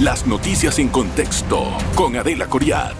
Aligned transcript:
Las 0.00 0.26
noticias 0.26 0.78
en 0.78 0.88
contexto 0.88 1.68
con 1.94 2.16
Adela 2.16 2.48
Coriad. 2.48 2.92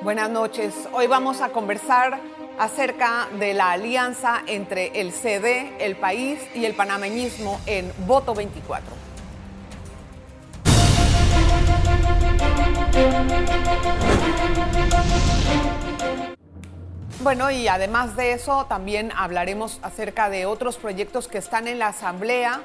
Buenas 0.00 0.30
noches. 0.30 0.72
Hoy 0.94 1.08
vamos 1.08 1.42
a 1.42 1.50
conversar 1.50 2.18
acerca 2.58 3.28
de 3.38 3.52
la 3.52 3.72
alianza 3.72 4.44
entre 4.46 4.98
el 4.98 5.12
CD, 5.12 5.76
el 5.78 5.96
país 5.96 6.40
y 6.54 6.64
el 6.64 6.72
panameñismo 6.72 7.60
en 7.66 7.92
Voto 8.06 8.34
24. 8.34 8.96
Bueno, 17.20 17.50
y 17.50 17.68
además 17.68 18.16
de 18.16 18.32
eso, 18.32 18.64
también 18.70 19.12
hablaremos 19.14 19.80
acerca 19.82 20.30
de 20.30 20.46
otros 20.46 20.78
proyectos 20.78 21.28
que 21.28 21.36
están 21.36 21.68
en 21.68 21.78
la 21.78 21.88
Asamblea 21.88 22.62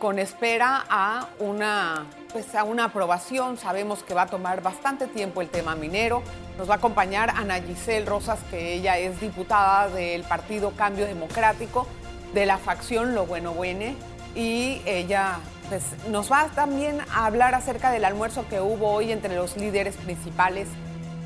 con 0.00 0.18
espera 0.18 0.84
a 0.88 1.28
una, 1.38 2.06
pues 2.32 2.54
a 2.56 2.64
una 2.64 2.86
aprobación. 2.86 3.58
Sabemos 3.58 4.02
que 4.02 4.14
va 4.14 4.22
a 4.22 4.26
tomar 4.26 4.62
bastante 4.62 5.06
tiempo 5.06 5.42
el 5.42 5.50
tema 5.50 5.76
minero. 5.76 6.22
Nos 6.58 6.68
va 6.68 6.74
a 6.74 6.76
acompañar 6.78 7.30
Ana 7.30 7.60
Giselle 7.60 8.06
Rosas, 8.06 8.40
que 8.50 8.72
ella 8.72 8.98
es 8.98 9.20
diputada 9.20 9.88
del 9.88 10.22
Partido 10.24 10.72
Cambio 10.72 11.06
Democrático, 11.06 11.86
de 12.34 12.46
la 12.46 12.58
facción 12.58 13.14
Lo 13.14 13.26
Bueno 13.26 13.52
Buene, 13.52 13.94
y 14.34 14.80
ella 14.86 15.38
pues, 15.68 15.84
nos 16.08 16.32
va 16.32 16.48
también 16.48 17.00
a 17.12 17.26
hablar 17.26 17.54
acerca 17.54 17.92
del 17.92 18.04
almuerzo 18.04 18.46
que 18.48 18.60
hubo 18.60 18.90
hoy 18.90 19.12
entre 19.12 19.36
los 19.36 19.56
líderes 19.56 19.96
principales 19.96 20.68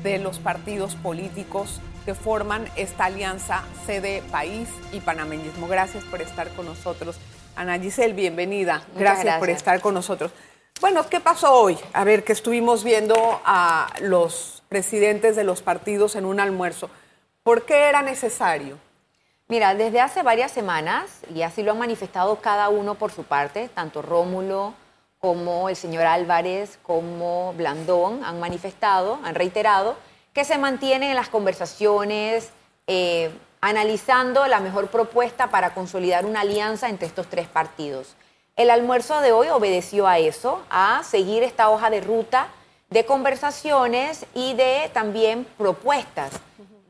de 0.03 0.19
los 0.19 0.39
partidos 0.39 0.95
políticos 0.95 1.79
que 2.03 2.13
forman 2.13 2.65
esta 2.75 3.05
alianza 3.05 3.63
CD 3.85 4.21
País 4.31 4.67
y 4.91 4.99
Panameñismo. 4.99 5.67
Gracias 5.67 6.03
por 6.03 6.21
estar 6.21 6.49
con 6.49 6.65
nosotros. 6.65 7.17
Ana 7.55 7.79
Giselle, 7.79 8.13
bienvenida. 8.13 8.83
Gracias, 8.95 9.39
por 9.39 9.49
estar 9.49 9.79
con 9.79 9.93
nosotros. 9.93 10.31
Bueno, 10.81 11.07
¿qué 11.09 11.21
pasó 11.21 11.53
hoy? 11.53 11.77
A 11.93 12.03
ver, 12.03 12.25
que 12.25 12.33
estuvimos 12.33 12.83
viendo 12.83 13.15
a 13.45 13.87
los 14.01 14.63
presidentes 14.67 15.37
de 15.37 15.45
los 15.45 15.61
partidos 15.61 16.15
en 16.15 16.25
un 16.25 16.41
almuerzo. 16.41 16.89
¿Por 17.43 17.65
qué 17.65 17.87
era 17.87 18.01
necesario? 18.01 18.77
Mira, 19.47 19.73
desde 19.73 20.01
hace 20.01 20.21
varias 20.21 20.51
semanas, 20.51 21.21
y 21.33 21.43
así 21.43 21.63
lo 21.63 21.71
han 21.71 21.77
manifestado 21.77 22.41
cada 22.41 22.67
uno 22.67 22.95
por 22.95 23.11
su 23.11 23.23
parte, 23.23 23.69
tanto 23.73 24.01
Rómulo 24.01 24.73
como 25.19 25.69
el 25.69 25.75
señor 25.75 26.05
Álvarez, 26.05 26.77
como 26.83 27.53
Blandón, 27.53 28.23
han 28.25 28.39
manifestado, 28.39 29.19
han 29.23 29.33
reiterado 29.33 29.95
que 30.33 30.43
se 30.43 30.57
mantienen 30.57 31.11
en 31.11 31.15
las 31.15 31.29
conversaciones, 31.29 32.49
eh, 32.87 33.31
analizando 33.65 34.45
la 34.45 34.59
mejor 34.59 34.89
propuesta 34.89 35.49
para 35.49 35.73
consolidar 35.73 36.25
una 36.25 36.41
alianza 36.41 36.87
entre 36.87 37.07
estos 37.07 37.27
tres 37.27 37.47
partidos. 37.47 38.15
El 38.55 38.69
almuerzo 38.69 39.21
de 39.21 39.31
hoy 39.31 39.47
obedeció 39.49 40.07
a 40.07 40.19
eso, 40.19 40.61
a 40.69 41.01
seguir 41.03 41.41
esta 41.41 41.69
hoja 41.69 41.89
de 41.89 42.01
ruta 42.01 42.49
de 42.91 43.05
conversaciones 43.05 44.27
y 44.35 44.53
de 44.53 44.91
también 44.93 45.47
propuestas. 45.57 46.31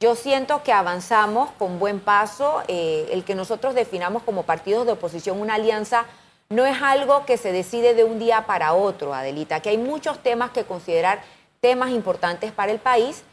Yo 0.02 0.16
siento 0.16 0.64
que 0.64 0.74
avanzamos 0.74 1.50
con 1.52 1.80
buen 1.80 2.02
paso. 2.02 2.62
Eh, 2.68 3.08
el 3.12 3.24
que 3.24 3.36
nosotros 3.36 3.74
definamos 3.74 4.22
como 4.24 4.44
partidos 4.44 4.86
de 4.86 4.92
oposición 4.92 5.40
una 5.40 5.56
alianza 5.56 6.06
no 6.50 6.66
es 6.66 6.82
algo 6.82 7.26
que 7.26 7.38
se 7.38 7.54
decide 7.54 7.94
de 7.94 8.04
un 8.04 8.20
día 8.20 8.46
para 8.46 8.74
otro, 8.74 9.14
Adelita, 9.14 9.62
que 9.62 9.70
hay 9.70 9.78
muchos 9.78 10.20
temas 10.20 10.52
que 10.52 10.66
considerar 10.66 11.24
temas 11.62 11.92
importantes 11.92 12.52
para 12.52 12.74
el 12.74 12.80
país 12.80 13.24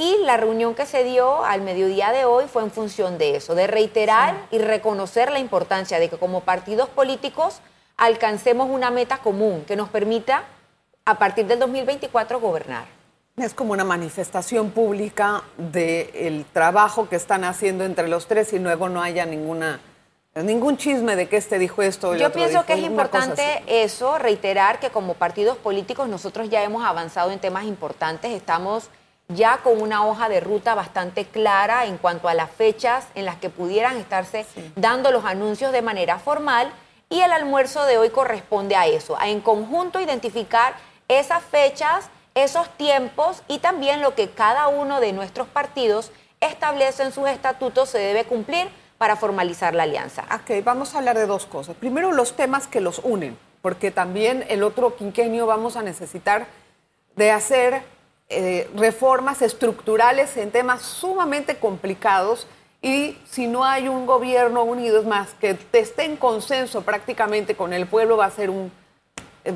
y 0.00 0.16
la 0.24 0.38
reunión 0.38 0.74
que 0.74 0.86
se 0.86 1.04
dio 1.04 1.44
al 1.44 1.60
mediodía 1.60 2.10
de 2.10 2.24
hoy 2.24 2.46
fue 2.50 2.62
en 2.62 2.70
función 2.70 3.18
de 3.18 3.36
eso, 3.36 3.54
de 3.54 3.66
reiterar 3.66 4.46
y 4.50 4.56
reconocer 4.56 5.30
la 5.30 5.38
importancia 5.38 5.98
de 5.98 6.08
que 6.08 6.16
como 6.16 6.40
partidos 6.40 6.88
políticos 6.88 7.60
alcancemos 7.98 8.70
una 8.70 8.90
meta 8.90 9.18
común 9.18 9.62
que 9.68 9.76
nos 9.76 9.90
permita 9.90 10.44
a 11.04 11.18
partir 11.18 11.46
del 11.46 11.58
2024 11.58 12.40
gobernar. 12.40 12.86
Es 13.36 13.52
como 13.52 13.74
una 13.74 13.84
manifestación 13.84 14.70
pública 14.70 15.42
del 15.58 16.46
trabajo 16.46 17.06
que 17.10 17.16
están 17.16 17.44
haciendo 17.44 17.84
entre 17.84 18.08
los 18.08 18.26
tres 18.26 18.54
y 18.54 18.58
luego 18.58 18.88
no 18.88 19.02
haya 19.02 19.26
ninguna 19.26 19.80
ningún 20.34 20.78
chisme 20.78 21.16
de 21.16 21.28
que 21.28 21.36
este 21.36 21.58
dijo 21.58 21.82
esto. 21.82 22.14
Yo 22.14 22.32
pienso 22.32 22.64
que 22.64 22.72
es 22.72 22.82
importante 22.84 23.62
eso, 23.66 24.16
reiterar 24.16 24.80
que 24.80 24.88
como 24.88 25.12
partidos 25.12 25.58
políticos 25.58 26.08
nosotros 26.08 26.48
ya 26.48 26.62
hemos 26.62 26.84
avanzado 26.84 27.32
en 27.32 27.38
temas 27.38 27.64
importantes, 27.64 28.30
estamos 28.30 28.88
ya 29.34 29.58
con 29.58 29.80
una 29.80 30.06
hoja 30.06 30.28
de 30.28 30.40
ruta 30.40 30.74
bastante 30.74 31.24
clara 31.24 31.86
en 31.86 31.98
cuanto 31.98 32.28
a 32.28 32.34
las 32.34 32.50
fechas 32.50 33.06
en 33.14 33.24
las 33.24 33.36
que 33.36 33.50
pudieran 33.50 33.96
estarse 33.96 34.46
dando 34.76 35.10
los 35.10 35.24
anuncios 35.24 35.72
de 35.72 35.82
manera 35.82 36.18
formal 36.18 36.72
y 37.08 37.20
el 37.20 37.32
almuerzo 37.32 37.84
de 37.86 37.98
hoy 37.98 38.10
corresponde 38.10 38.76
a 38.76 38.86
eso, 38.86 39.18
a 39.18 39.28
en 39.28 39.40
conjunto 39.40 40.00
identificar 40.00 40.74
esas 41.08 41.42
fechas, 41.42 42.08
esos 42.34 42.68
tiempos 42.76 43.42
y 43.48 43.58
también 43.58 44.00
lo 44.00 44.14
que 44.14 44.30
cada 44.30 44.68
uno 44.68 45.00
de 45.00 45.12
nuestros 45.12 45.48
partidos 45.48 46.12
establece 46.40 47.02
en 47.02 47.12
sus 47.12 47.28
estatutos 47.28 47.90
se 47.90 47.98
debe 47.98 48.24
cumplir 48.24 48.68
para 48.96 49.16
formalizar 49.16 49.74
la 49.74 49.84
alianza. 49.84 50.24
Ok, 50.34 50.62
vamos 50.64 50.94
a 50.94 50.98
hablar 50.98 51.16
de 51.16 51.26
dos 51.26 51.46
cosas. 51.46 51.74
Primero, 51.76 52.12
los 52.12 52.36
temas 52.36 52.66
que 52.66 52.80
los 52.80 53.00
unen, 53.02 53.38
porque 53.62 53.90
también 53.90 54.44
el 54.48 54.62
otro 54.62 54.94
quinquenio 54.94 55.46
vamos 55.46 55.76
a 55.76 55.82
necesitar 55.82 56.46
de 57.16 57.30
hacer 57.30 57.82
eh, 58.32 58.70
reformas 58.76 59.42
estructurales 59.42 60.36
en 60.36 60.52
temas 60.52 60.82
sumamente 60.82 61.56
complicados 61.56 62.46
y 62.80 63.18
si 63.28 63.48
no 63.48 63.64
hay 63.64 63.88
un 63.88 64.06
gobierno 64.06 64.62
unido, 64.62 65.00
es 65.00 65.04
más, 65.04 65.34
que 65.40 65.58
esté 65.72 66.04
en 66.04 66.16
consenso 66.16 66.82
prácticamente 66.82 67.56
con 67.56 67.72
el 67.72 67.88
pueblo, 67.88 68.16
va 68.16 68.26
a 68.26 68.30
ser, 68.30 68.48
un, 68.48 68.70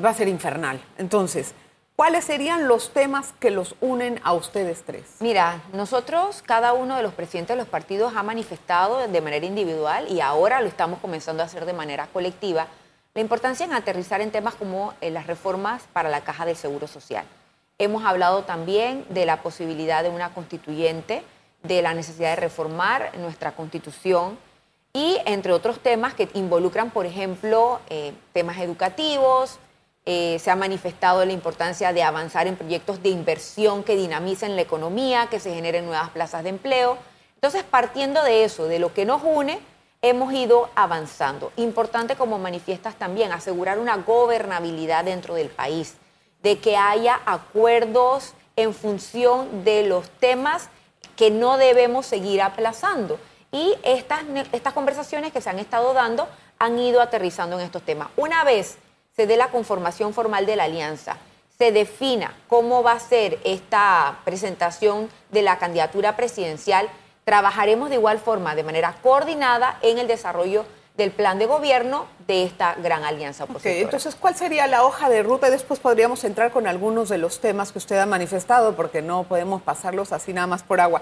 va 0.03 0.09
a 0.09 0.13
ser 0.13 0.27
infernal. 0.27 0.83
Entonces, 0.97 1.53
¿cuáles 1.95 2.25
serían 2.25 2.67
los 2.67 2.91
temas 2.91 3.33
que 3.39 3.49
los 3.49 3.75
unen 3.79 4.19
a 4.25 4.33
ustedes 4.33 4.83
tres? 4.85 5.05
Mira, 5.21 5.61
nosotros, 5.71 6.43
cada 6.45 6.73
uno 6.73 6.97
de 6.97 7.03
los 7.03 7.13
presidentes 7.13 7.55
de 7.55 7.61
los 7.61 7.69
partidos 7.69 8.13
ha 8.17 8.23
manifestado 8.23 9.07
de 9.07 9.21
manera 9.21 9.45
individual 9.45 10.11
y 10.11 10.19
ahora 10.19 10.59
lo 10.59 10.67
estamos 10.67 10.99
comenzando 10.99 11.43
a 11.43 11.45
hacer 11.45 11.65
de 11.65 11.71
manera 11.71 12.07
colectiva, 12.11 12.67
la 13.13 13.21
importancia 13.21 13.65
en 13.65 13.71
aterrizar 13.71 14.19
en 14.19 14.31
temas 14.31 14.55
como 14.55 14.93
eh, 14.99 15.11
las 15.11 15.27
reformas 15.27 15.83
para 15.93 16.09
la 16.09 16.25
caja 16.25 16.45
del 16.45 16.57
Seguro 16.57 16.87
Social 16.87 17.25
Hemos 17.77 18.05
hablado 18.05 18.43
también 18.43 19.05
de 19.09 19.25
la 19.25 19.41
posibilidad 19.41 20.01
de 20.01 20.09
una 20.09 20.33
constituyente, 20.33 21.23
de 21.63 21.81
la 21.81 21.93
necesidad 21.93 22.29
de 22.29 22.37
reformar 22.37 23.11
nuestra 23.17 23.51
constitución 23.51 24.37
y 24.93 25.17
entre 25.25 25.51
otros 25.51 25.79
temas 25.79 26.13
que 26.13 26.29
involucran, 26.35 26.89
por 26.89 27.05
ejemplo, 27.05 27.81
eh, 27.89 28.13
temas 28.31 28.59
educativos. 28.59 29.59
Eh, 30.05 30.37
se 30.39 30.51
ha 30.51 30.55
manifestado 30.55 31.25
la 31.25 31.33
importancia 31.33 31.91
de 31.91 32.01
avanzar 32.01 32.47
en 32.47 32.55
proyectos 32.55 33.03
de 33.03 33.09
inversión 33.09 33.83
que 33.83 33.97
dinamicen 33.97 34.55
la 34.55 34.61
economía, 34.61 35.27
que 35.29 35.41
se 35.41 35.53
generen 35.53 35.85
nuevas 35.85 36.11
plazas 36.11 36.43
de 36.43 36.49
empleo. 36.49 36.97
Entonces, 37.35 37.63
partiendo 37.63 38.23
de 38.23 38.45
eso, 38.45 38.67
de 38.67 38.79
lo 38.79 38.93
que 38.93 39.03
nos 39.03 39.21
une, 39.21 39.59
hemos 40.01 40.31
ido 40.33 40.69
avanzando. 40.75 41.51
Importante, 41.57 42.15
como 42.15 42.39
manifiestas 42.39 42.95
también, 42.95 43.33
asegurar 43.33 43.79
una 43.79 43.97
gobernabilidad 43.97 45.03
dentro 45.03 45.33
del 45.33 45.49
país 45.49 45.97
de 46.45 46.59
que 46.59 46.77
haya 46.77 47.19
acuerdos 47.25 48.33
en 48.55 48.75
función 48.75 49.63
de 49.63 49.87
los 49.87 50.07
temas 50.19 50.69
que 51.15 51.31
no 51.31 51.57
debemos 51.57 52.05
seguir 52.05 52.39
aplazando. 52.43 53.17
Y 53.51 53.73
estas, 53.81 54.21
estas 54.51 54.73
conversaciones 54.73 55.33
que 55.33 55.41
se 55.41 55.49
han 55.49 55.57
estado 55.57 55.95
dando 55.95 56.27
han 56.59 56.77
ido 56.77 57.01
aterrizando 57.01 57.59
en 57.59 57.65
estos 57.65 57.81
temas. 57.81 58.09
Una 58.15 58.43
vez 58.43 58.77
se 59.15 59.25
dé 59.25 59.37
la 59.37 59.47
conformación 59.47 60.13
formal 60.13 60.45
de 60.45 60.55
la 60.55 60.65
alianza, 60.65 61.17
se 61.57 61.71
defina 61.71 62.37
cómo 62.47 62.83
va 62.83 62.91
a 62.91 62.99
ser 62.99 63.39
esta 63.43 64.19
presentación 64.23 65.09
de 65.31 65.41
la 65.41 65.57
candidatura 65.57 66.15
presidencial, 66.15 66.87
trabajaremos 67.23 67.89
de 67.89 67.95
igual 67.95 68.19
forma, 68.19 68.53
de 68.53 68.63
manera 68.63 68.97
coordinada 69.01 69.79
en 69.81 69.97
el 69.97 70.05
desarrollo 70.05 70.63
del 70.97 71.11
plan 71.11 71.39
de 71.39 71.45
gobierno 71.45 72.05
de 72.27 72.43
esta 72.43 72.75
gran 72.75 73.03
alianza 73.03 73.43
opositora. 73.43 73.75
entonces, 73.75 74.15
¿cuál 74.15 74.35
sería 74.35 74.65
la 74.67 74.83
hoja 74.83 75.09
de 75.09 75.23
ruta? 75.23 75.49
Después 75.49 75.79
podríamos 75.79 76.23
entrar 76.23 76.51
con 76.51 76.67
algunos 76.67 77.09
de 77.09 77.17
los 77.17 77.39
temas 77.39 77.71
que 77.71 77.79
usted 77.79 77.97
ha 77.97 78.05
manifestado, 78.05 78.75
porque 78.75 79.01
no 79.01 79.23
podemos 79.23 79.61
pasarlos 79.61 80.13
así 80.13 80.33
nada 80.33 80.47
más 80.47 80.63
por 80.63 80.79
agua. 80.79 81.01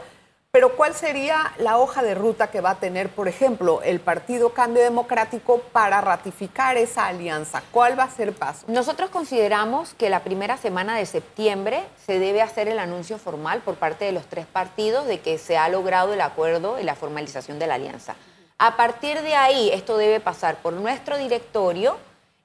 Pero 0.56 0.75
¿cuál 0.75 0.94
sería 0.94 1.51
la 1.57 1.79
hoja 1.79 2.03
de 2.03 2.13
ruta 2.13 2.51
que 2.51 2.62
va 2.62 2.71
a 2.71 2.75
tener, 2.75 3.09
por 3.09 3.27
ejemplo, 3.27 3.81
el 3.81 4.00
Partido 4.00 4.53
Cambio 4.53 4.83
Democrático 4.83 5.57
para 5.71 6.00
ratificar 6.00 6.77
esa 6.77 7.07
alianza? 7.07 7.63
¿Cuál 7.71 7.97
va 7.97 8.03
a 8.03 8.12
ser 8.12 8.27
el 8.27 8.35
paso? 8.35 8.63
Nosotros 8.68 9.09
consideramos 9.09 9.95
que 9.95 10.12
la 10.12 10.23
primera 10.23 10.57
semana 10.57 10.95
de 10.95 11.07
septiembre 11.07 11.81
se 12.06 12.19
debe 12.19 12.44
hacer 12.44 12.68
el 12.68 12.77
anuncio 12.77 13.18
formal 13.18 13.62
por 13.62 13.77
parte 13.77 14.06
de 14.06 14.12
los 14.12 14.27
tres 14.27 14.45
partidos 14.45 15.07
de 15.07 15.21
que 15.21 15.39
se 15.39 15.57
ha 15.57 15.69
logrado 15.69 16.13
el 16.13 16.21
acuerdo 16.21 16.79
y 16.79 16.83
la 16.83 16.94
formalización 16.94 17.57
de 17.57 17.65
la 17.65 17.73
alianza. 17.73 18.15
A 18.65 18.77
partir 18.77 19.21
de 19.24 19.36
ahí, 19.36 19.69
esto 19.74 19.98
debe 19.98 20.21
pasar 20.21 20.62
por 20.62 20.71
nuestro 20.71 21.18
directorio 21.18 21.98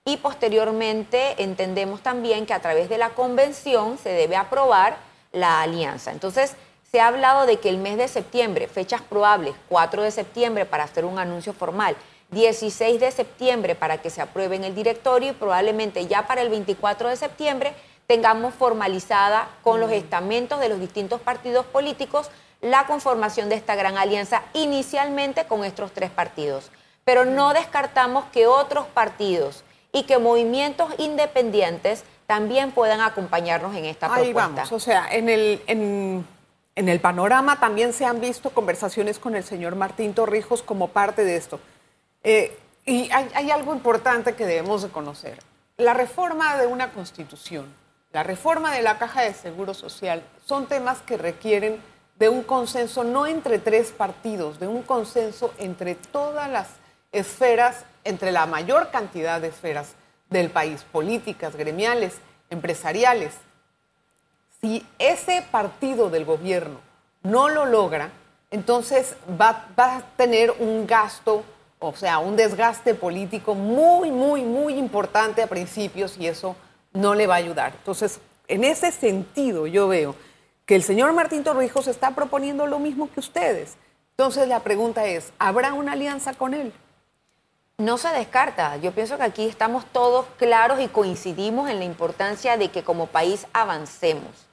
y 0.05 0.17
posteriormente 0.17 1.41
entendemos 1.41 2.01
también 2.01 2.45
que 2.45 2.53
a 2.53 2.59
través 2.59 2.89
de 2.89 2.99
la 2.99 3.11
convención 3.11 3.99
se 3.99 4.09
debe 4.09 4.35
aprobar 4.35 4.97
la 5.31 5.63
alianza. 5.63 6.11
Entonces, 6.11 6.57
se 6.91 6.99
ha 6.99 7.07
hablado 7.07 7.47
de 7.47 7.61
que 7.61 7.69
el 7.69 7.79
mes 7.79 7.99
de 7.99 8.09
septiembre, 8.09 8.67
fechas 8.67 9.01
probables, 9.01 9.55
4 9.69 10.03
de 10.03 10.11
septiembre 10.11 10.65
para 10.65 10.83
hacer 10.83 11.05
un 11.05 11.21
anuncio 11.21 11.53
formal 11.53 11.95
16 12.33 12.99
de 12.99 13.13
septiembre 13.13 13.77
para 13.77 13.99
que 13.99 14.11
se 14.11 14.21
apruebe 14.21 14.57
en 14.57 14.65
el 14.65 14.75
directorio 14.75 15.31
y 15.31 15.35
probablemente 15.35 16.09
ya 16.09 16.27
para 16.27 16.43
el 16.43 16.49
24 16.49 17.11
de 17.11 17.17
septiembre 17.17 17.75
tengamos 18.09 18.55
formalizada 18.55 19.49
con 19.63 19.79
los 19.79 19.93
estamentos 19.93 20.59
de 20.59 20.69
los 20.69 20.81
distintos 20.81 21.21
partidos 21.21 21.65
políticos 21.67 22.29
la 22.61 22.87
conformación 22.87 23.49
de 23.49 23.55
esta 23.55 23.75
gran 23.75 23.97
alianza 23.97 24.43
inicialmente 24.53 25.47
con 25.47 25.65
estos 25.65 25.93
tres 25.93 26.11
partidos. 26.11 26.71
Pero 27.05 27.25
no 27.25 27.53
descartamos 27.55 28.25
que 28.33 28.47
otros 28.47 28.87
partidos 28.87 29.65
y 29.93 30.03
que 30.05 30.19
movimientos 30.19 30.93
independientes 30.99 32.05
también 32.27 32.73
puedan 32.73 33.01
acompañarnos 33.01 33.75
en 33.75 33.87
esta 33.87 34.07
Ahí 34.07 34.33
propuesta. 34.33 34.49
vamos, 34.55 34.73
o 34.73 34.81
sea, 34.81 35.09
en 35.11 35.29
el, 35.31 35.63
en, 35.67 36.27
en 36.75 36.89
el 36.89 37.01
panorama 37.01 37.59
también 37.59 37.93
se 37.95 38.05
han 38.05 38.21
visto 38.21 38.51
conversaciones 38.51 39.19
con 39.19 39.35
el 39.35 39.45
señor 39.45 39.77
Martín 39.77 40.13
Torrijos 40.13 40.63
como 40.63 40.89
parte 40.89 41.25
de 41.25 41.37
esto. 41.37 41.59
Eh, 42.23 42.57
y 42.85 43.11
hay, 43.13 43.29
hay 43.35 43.51
algo 43.51 43.73
importante 43.73 44.35
que 44.35 44.45
debemos 44.45 44.83
de 44.83 44.89
conocer. 44.91 45.39
La 45.79 45.95
reforma 45.95 46.57
de 46.59 46.67
una 46.67 46.93
constitución, 46.93 47.73
la 48.13 48.25
reforma 48.25 48.73
de 48.73 48.83
la 48.83 48.99
caja 48.99 49.23
de 49.23 49.33
seguro 49.33 49.73
social, 49.73 50.23
son 50.45 50.67
temas 50.67 51.01
que 51.01 51.17
requieren 51.17 51.81
de 52.19 52.29
un 52.29 52.43
consenso 52.43 53.05
no 53.05 53.27
entre 53.27 53.59
tres 53.59 53.93
partidos, 53.93 54.59
de 54.59 54.67
un 54.67 54.83
consenso 54.83 55.53
entre 55.59 55.95
todas 55.95 56.51
las 56.51 56.69
esferas, 57.13 57.85
entre 58.05 58.33
la 58.33 58.47
mayor 58.47 58.91
cantidad 58.91 59.41
de 59.41 59.49
esferas 59.49 59.95
del 60.29 60.51
país, 60.51 60.85
políticas, 60.91 61.57
gremiales, 61.57 62.15
empresariales. 62.51 63.35
Si 64.61 64.85
ese 64.99 65.45
partido 65.51 66.11
del 66.11 66.25
gobierno 66.25 66.81
no 67.23 67.49
lo 67.49 67.67
logra, 67.67 68.11
entonces 68.51 69.15
va, 69.41 69.69
va 69.79 69.99
a 69.99 70.03
tener 70.17 70.51
un 70.59 70.87
gasto, 70.87 71.45
o 71.79 71.95
sea, 71.95 72.19
un 72.19 72.35
desgaste 72.35 72.95
político 72.95 73.55
muy, 73.55 74.11
muy, 74.11 74.43
muy 74.43 74.75
importante 74.75 75.43
a 75.43 75.47
principios 75.47 76.19
y 76.19 76.27
eso 76.27 76.57
no 76.93 77.15
le 77.15 77.27
va 77.27 77.35
a 77.35 77.39
ayudar. 77.39 77.75
Entonces, 77.79 78.21
en 78.49 78.65
ese 78.65 78.91
sentido 78.91 79.67
yo 79.67 79.87
veo 79.87 80.15
que 80.69 80.77
el 80.77 80.83
señor 80.83 81.15
Martín 81.15 81.45
Torrijos 81.45 81.89
está 81.89 82.11
proponiendo 82.11 82.67
lo 82.67 82.79
mismo 82.79 83.11
que 83.11 83.21
ustedes. 83.21 83.79
Entonces 84.11 84.47
la 84.49 84.61
pregunta 84.61 85.07
es, 85.07 85.33
¿habrá 85.39 85.73
una 85.73 85.93
alianza 85.93 86.35
con 86.35 86.53
él? 86.53 86.75
No 87.79 87.97
se 87.97 88.11
descarta. 88.11 88.77
Yo 88.77 88.93
pienso 88.93 89.17
que 89.17 89.23
aquí 89.23 89.47
estamos 89.47 89.87
todos 89.87 90.27
claros 90.37 90.79
y 90.81 90.89
coincidimos 90.89 91.71
en 91.71 91.79
la 91.79 91.87
importancia 91.87 92.59
de 92.59 92.69
que 92.69 92.85
como 92.85 93.07
país 93.07 93.47
avancemos. 93.55 94.47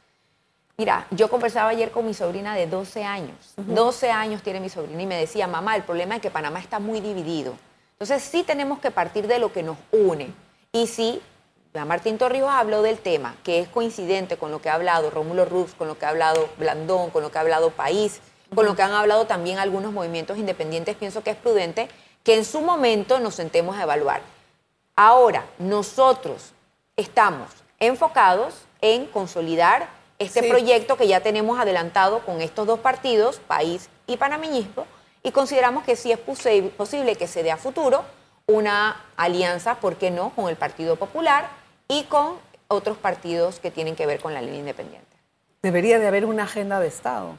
Mira, 0.78 1.06
yo 1.12 1.30
conversaba 1.30 1.72
ayer 1.72 1.92
con 1.92 2.06
mi 2.06 2.14
sobrina 2.14 2.56
de 2.56 2.68
12 2.68 3.04
años. 3.04 3.54
12 3.58 4.10
años 4.10 4.42
tiene 4.42 4.62
mi 4.62 4.70
sobrina 4.70 5.02
y 5.02 5.08
me 5.08 5.18
decía, 5.18 5.48
mamá, 5.48 5.76
el 5.76 5.84
problema 5.84 6.16
es 6.16 6.22
que 6.22 6.32
Panamá 6.32 6.60
está 6.60 6.80
muy 6.80 7.02
dividido. 7.02 7.58
Entonces 7.92 8.24
sí 8.24 8.44
tenemos 8.44 8.80
que 8.80 8.90
partir 8.90 9.28
de 9.28 9.40
lo 9.40 9.52
que 9.52 9.64
nos 9.64 9.76
une. 9.92 10.34
Y 10.72 10.88
sí, 10.88 11.22
Martín 11.84 12.18
Torrijos 12.18 12.50
habló 12.52 12.82
del 12.84 12.98
tema, 13.00 13.36
que 13.44 13.60
es 13.60 13.68
coincidente 13.68 14.38
con 14.38 14.52
lo 14.52 14.62
que 14.62 14.70
ha 14.70 14.76
hablado 14.76 15.10
Rómulo 15.10 15.44
Rux, 15.44 15.74
con 15.74 15.90
lo 15.90 15.98
que 16.00 16.06
ha 16.06 16.10
hablado 16.10 16.48
Blandón, 16.58 17.10
con 17.10 17.22
lo 17.24 17.32
que 17.32 17.38
ha 17.38 17.42
hablado 17.42 17.72
País, 17.72 18.22
con 18.54 18.66
lo 18.66 18.76
que 18.76 18.84
han 18.84 18.94
hablado 18.94 19.26
también 19.28 19.60
algunos 19.60 19.92
movimientos 19.92 20.38
independientes. 20.38 20.96
Pienso 20.96 21.24
que 21.24 21.32
es 21.32 21.36
prudente 21.36 21.90
que 22.24 22.36
en 22.36 22.46
su 22.46 22.62
momento 22.62 23.20
nos 23.20 23.36
sentemos 23.36 23.76
a 23.76 23.84
evaluar. 23.84 24.22
Ahora, 24.96 25.44
nosotros 25.58 26.54
estamos 26.96 27.50
enfocados 27.80 28.54
en 28.80 29.08
consolidar 29.08 29.90
este 30.20 30.44
Sí. 30.44 30.50
proyecto 30.50 30.96
que 30.96 31.08
ya 31.10 31.20
tenemos 31.20 31.60
adelantado 31.60 32.20
con 32.20 32.40
estos 32.40 32.66
dos 32.66 32.80
partidos, 32.80 33.40
País 33.40 33.90
y 34.08 34.16
Panameñismo, 34.16 34.86
y 35.24 35.32
consideramos 35.32 35.84
que 35.84 35.96
sí 35.98 36.12
es 36.12 36.20
posi- 36.26 36.70
posible 36.72 37.16
que 37.18 37.28
se 37.28 37.44
dé 37.44 37.52
a 37.52 37.58
futuro 37.58 38.06
una 38.48 39.04
alianza, 39.18 39.76
¿por 39.76 39.96
qué 39.96 40.12
no?, 40.12 40.30
con 40.30 40.48
el 40.48 40.56
Partido 40.56 40.96
Popular 40.96 41.50
y 41.88 42.04
con 42.04 42.36
otros 42.68 42.98
partidos 42.98 43.60
que 43.60 43.72
tienen 43.72 43.96
que 43.96 44.06
ver 44.06 44.20
con 44.20 44.34
la 44.34 44.42
línea 44.42 44.60
independiente. 44.60 45.06
Debería 45.62 46.00
de 46.00 46.08
haber 46.08 46.26
una 46.26 46.44
agenda 46.44 46.80
de 46.80 46.88
Estado. 46.88 47.38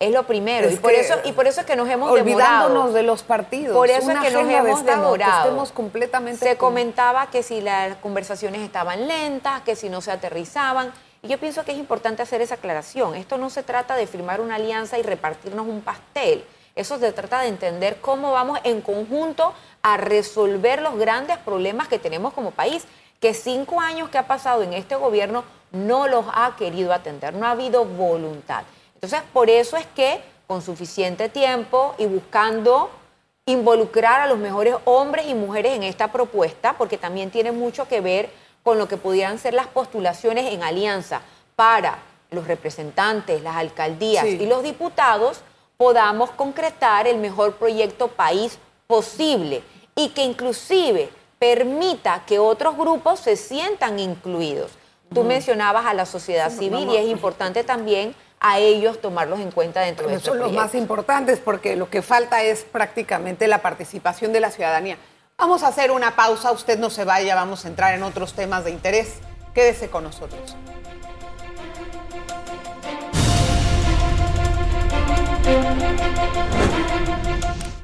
Es 0.00 0.12
lo 0.12 0.24
primero, 0.28 0.68
Es 0.68 0.74
y, 0.74 0.76
por 0.76 0.92
que- 0.92 1.00
eso, 1.00 1.14
y 1.24 1.32
por 1.32 1.48
eso 1.48 1.60
es 1.60 1.66
que 1.66 1.74
nos 1.74 1.88
hemos 1.88 2.10
Olvidándonos 2.12 2.68
demorado. 2.70 2.92
de 2.92 3.02
los 3.02 3.24
partidos. 3.24 3.74
Por 3.76 3.90
eso 3.90 4.04
Una 4.04 4.14
es 4.22 4.28
que 4.28 4.30
nos 4.34 4.46
de 4.46 4.54
hemos 4.56 4.80
que 4.82 4.90
demorado. 4.90 5.42
estemos 5.42 5.72
completamente 5.72 6.38
Se 6.46 6.56
con- 6.56 6.68
comentaba 6.70 7.26
que 7.30 7.42
si 7.42 7.60
las 7.60 7.96
conversaciones 7.96 8.60
estaban 8.60 9.08
lentas, 9.08 9.62
que 9.62 9.74
si 9.74 9.88
no 9.88 10.00
se 10.00 10.12
aterrizaban. 10.12 10.92
Y 11.20 11.26
yo 11.26 11.38
pienso 11.38 11.64
que 11.64 11.72
es 11.72 11.78
importante 11.78 12.22
hacer 12.22 12.40
esa 12.42 12.54
aclaración. 12.54 13.16
Esto 13.16 13.38
no 13.38 13.50
se 13.50 13.64
trata 13.64 13.96
de 13.96 14.06
firmar 14.06 14.40
una 14.40 14.54
alianza 14.54 14.98
y 14.98 15.02
repartirnos 15.02 15.66
un 15.66 15.80
pastel. 15.80 16.44
Eso 16.76 16.96
se 17.00 17.10
trata 17.10 17.40
de 17.40 17.48
entender 17.48 17.96
cómo 18.00 18.30
vamos 18.30 18.60
en 18.62 18.80
conjunto 18.82 19.52
a 19.82 19.96
resolver 19.96 20.80
los 20.80 20.96
grandes 20.96 21.38
problemas 21.38 21.88
que 21.88 21.98
tenemos 21.98 22.32
como 22.34 22.52
país, 22.52 22.84
que 23.20 23.34
cinco 23.34 23.80
años 23.80 24.08
que 24.10 24.18
ha 24.18 24.26
pasado 24.26 24.62
en 24.62 24.72
este 24.72 24.96
gobierno 24.96 25.44
no 25.72 26.06
los 26.08 26.24
ha 26.32 26.56
querido 26.56 26.92
atender, 26.92 27.34
no 27.34 27.46
ha 27.46 27.50
habido 27.52 27.84
voluntad. 27.84 28.62
Entonces, 28.94 29.20
por 29.32 29.50
eso 29.50 29.76
es 29.76 29.86
que 29.94 30.20
con 30.46 30.62
suficiente 30.62 31.28
tiempo 31.28 31.94
y 31.98 32.06
buscando 32.06 32.90
involucrar 33.46 34.20
a 34.20 34.26
los 34.26 34.38
mejores 34.38 34.74
hombres 34.84 35.26
y 35.26 35.34
mujeres 35.34 35.72
en 35.72 35.82
esta 35.82 36.10
propuesta, 36.12 36.74
porque 36.76 36.98
también 36.98 37.30
tiene 37.30 37.52
mucho 37.52 37.88
que 37.88 38.00
ver 38.00 38.30
con 38.62 38.78
lo 38.78 38.88
que 38.88 38.96
pudieran 38.96 39.38
ser 39.38 39.54
las 39.54 39.66
postulaciones 39.66 40.52
en 40.52 40.62
alianza 40.62 41.20
para 41.56 41.98
los 42.30 42.46
representantes, 42.46 43.42
las 43.42 43.56
alcaldías 43.56 44.24
Sí. 44.24 44.38
y 44.40 44.46
los 44.46 44.62
diputados, 44.62 45.40
podamos 45.78 46.30
concretar 46.30 47.06
el 47.06 47.18
mejor 47.18 47.54
proyecto 47.54 48.08
país 48.08 48.58
posible 48.86 49.62
y 49.94 50.10
que 50.10 50.24
inclusive 50.24 51.08
permita 51.38 52.24
que 52.26 52.38
otros 52.38 52.76
grupos 52.76 53.20
se 53.20 53.36
sientan 53.36 53.98
incluidos. 53.98 54.72
Tú 55.14 55.24
mencionabas 55.24 55.86
a 55.86 55.94
la 55.94 56.04
sociedad 56.04 56.50
civil 56.50 56.90
y 56.90 56.96
es 56.96 57.06
importante 57.06 57.64
también 57.64 58.14
a 58.40 58.58
ellos 58.58 59.00
tomarlos 59.00 59.40
en 59.40 59.50
cuenta 59.50 59.80
dentro 59.80 60.04
de 60.04 60.08
Pero 60.08 60.18
estos 60.18 60.34
son 60.34 60.42
los 60.42 60.52
más 60.52 60.74
importantes 60.74 61.40
porque 61.42 61.76
lo 61.76 61.88
que 61.88 62.02
falta 62.02 62.42
es 62.42 62.64
prácticamente 62.64 63.48
la 63.48 63.62
participación 63.62 64.32
de 64.32 64.40
la 64.40 64.50
ciudadanía. 64.50 64.98
Vamos 65.38 65.62
a 65.62 65.68
hacer 65.68 65.92
una 65.92 66.14
pausa, 66.14 66.52
usted 66.52 66.78
no 66.78 66.90
se 66.90 67.04
vaya, 67.04 67.34
vamos 67.34 67.64
a 67.64 67.68
entrar 67.68 67.94
en 67.94 68.02
otros 68.02 68.34
temas 68.34 68.64
de 68.64 68.70
interés. 68.70 69.14
Quédese 69.54 69.88
con 69.88 70.04
nosotros. 70.04 70.56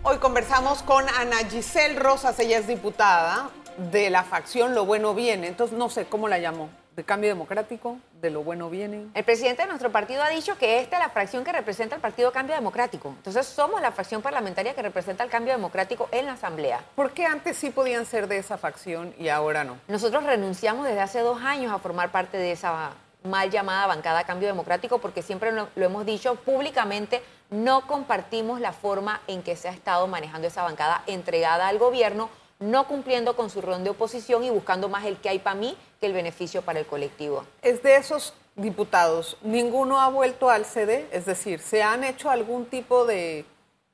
Hoy 0.06 0.18
conversamos 0.18 0.82
con 0.82 1.08
Ana 1.08 1.38
Giselle 1.48 1.98
Rosas, 1.98 2.38
ella 2.38 2.58
es 2.58 2.66
diputada 2.66 3.48
de 3.90 4.10
la 4.10 4.22
facción 4.22 4.74
Lo 4.74 4.84
Bueno 4.84 5.14
Viene. 5.14 5.46
Entonces, 5.46 5.78
no 5.78 5.88
sé 5.88 6.04
cómo 6.04 6.28
la 6.28 6.36
llamó, 6.36 6.68
de 6.94 7.04
Cambio 7.04 7.30
Democrático, 7.30 7.96
de 8.20 8.28
Lo 8.28 8.44
Bueno 8.44 8.68
Viene. 8.68 9.06
El 9.14 9.24
presidente 9.24 9.62
de 9.62 9.68
nuestro 9.68 9.90
partido 9.90 10.22
ha 10.22 10.28
dicho 10.28 10.58
que 10.58 10.80
esta 10.80 10.98
es 10.98 11.02
la 11.02 11.08
fracción 11.08 11.42
que 11.42 11.52
representa 11.52 11.96
el 11.96 12.02
Partido 12.02 12.32
Cambio 12.32 12.54
Democrático. 12.54 13.14
Entonces 13.16 13.46
somos 13.46 13.80
la 13.80 13.92
fracción 13.92 14.20
parlamentaria 14.20 14.74
que 14.74 14.82
representa 14.82 15.24
el 15.24 15.30
cambio 15.30 15.54
democrático 15.54 16.06
en 16.12 16.26
la 16.26 16.32
Asamblea. 16.32 16.84
¿Por 16.94 17.12
qué 17.12 17.24
antes 17.24 17.56
sí 17.56 17.70
podían 17.70 18.04
ser 18.04 18.28
de 18.28 18.36
esa 18.36 18.58
facción 18.58 19.14
y 19.18 19.30
ahora 19.30 19.64
no? 19.64 19.78
Nosotros 19.88 20.24
renunciamos 20.24 20.84
desde 20.84 21.00
hace 21.00 21.20
dos 21.20 21.40
años 21.40 21.72
a 21.72 21.78
formar 21.78 22.12
parte 22.12 22.36
de 22.36 22.52
esa 22.52 22.90
mal 23.24 23.50
llamada 23.50 23.86
bancada 23.86 24.24
Cambio 24.24 24.48
Democrático 24.48 24.98
porque 24.98 25.22
siempre 25.22 25.50
lo, 25.50 25.68
lo 25.74 25.84
hemos 25.84 26.04
dicho 26.06 26.34
públicamente, 26.36 27.22
no 27.50 27.86
compartimos 27.86 28.60
la 28.60 28.72
forma 28.72 29.20
en 29.26 29.42
que 29.42 29.56
se 29.56 29.68
ha 29.68 29.72
estado 29.72 30.06
manejando 30.06 30.46
esa 30.46 30.62
bancada 30.62 31.02
entregada 31.06 31.68
al 31.68 31.78
gobierno, 31.78 32.28
no 32.60 32.86
cumpliendo 32.86 33.34
con 33.34 33.50
su 33.50 33.60
rol 33.62 33.82
de 33.82 33.90
oposición 33.90 34.44
y 34.44 34.50
buscando 34.50 34.88
más 34.88 35.04
el 35.06 35.16
que 35.16 35.30
hay 35.30 35.38
para 35.38 35.56
mí 35.56 35.76
que 36.00 36.06
el 36.06 36.12
beneficio 36.12 36.62
para 36.62 36.78
el 36.78 36.86
colectivo. 36.86 37.44
Es 37.62 37.82
de 37.82 37.96
esos 37.96 38.34
diputados, 38.56 39.36
ninguno 39.42 40.00
ha 40.00 40.08
vuelto 40.08 40.50
al 40.50 40.64
CD, 40.64 41.08
es 41.10 41.24
decir, 41.24 41.60
¿se 41.60 41.82
han 41.82 42.04
hecho 42.04 42.30
algún 42.30 42.66
tipo 42.66 43.06
de, 43.06 43.44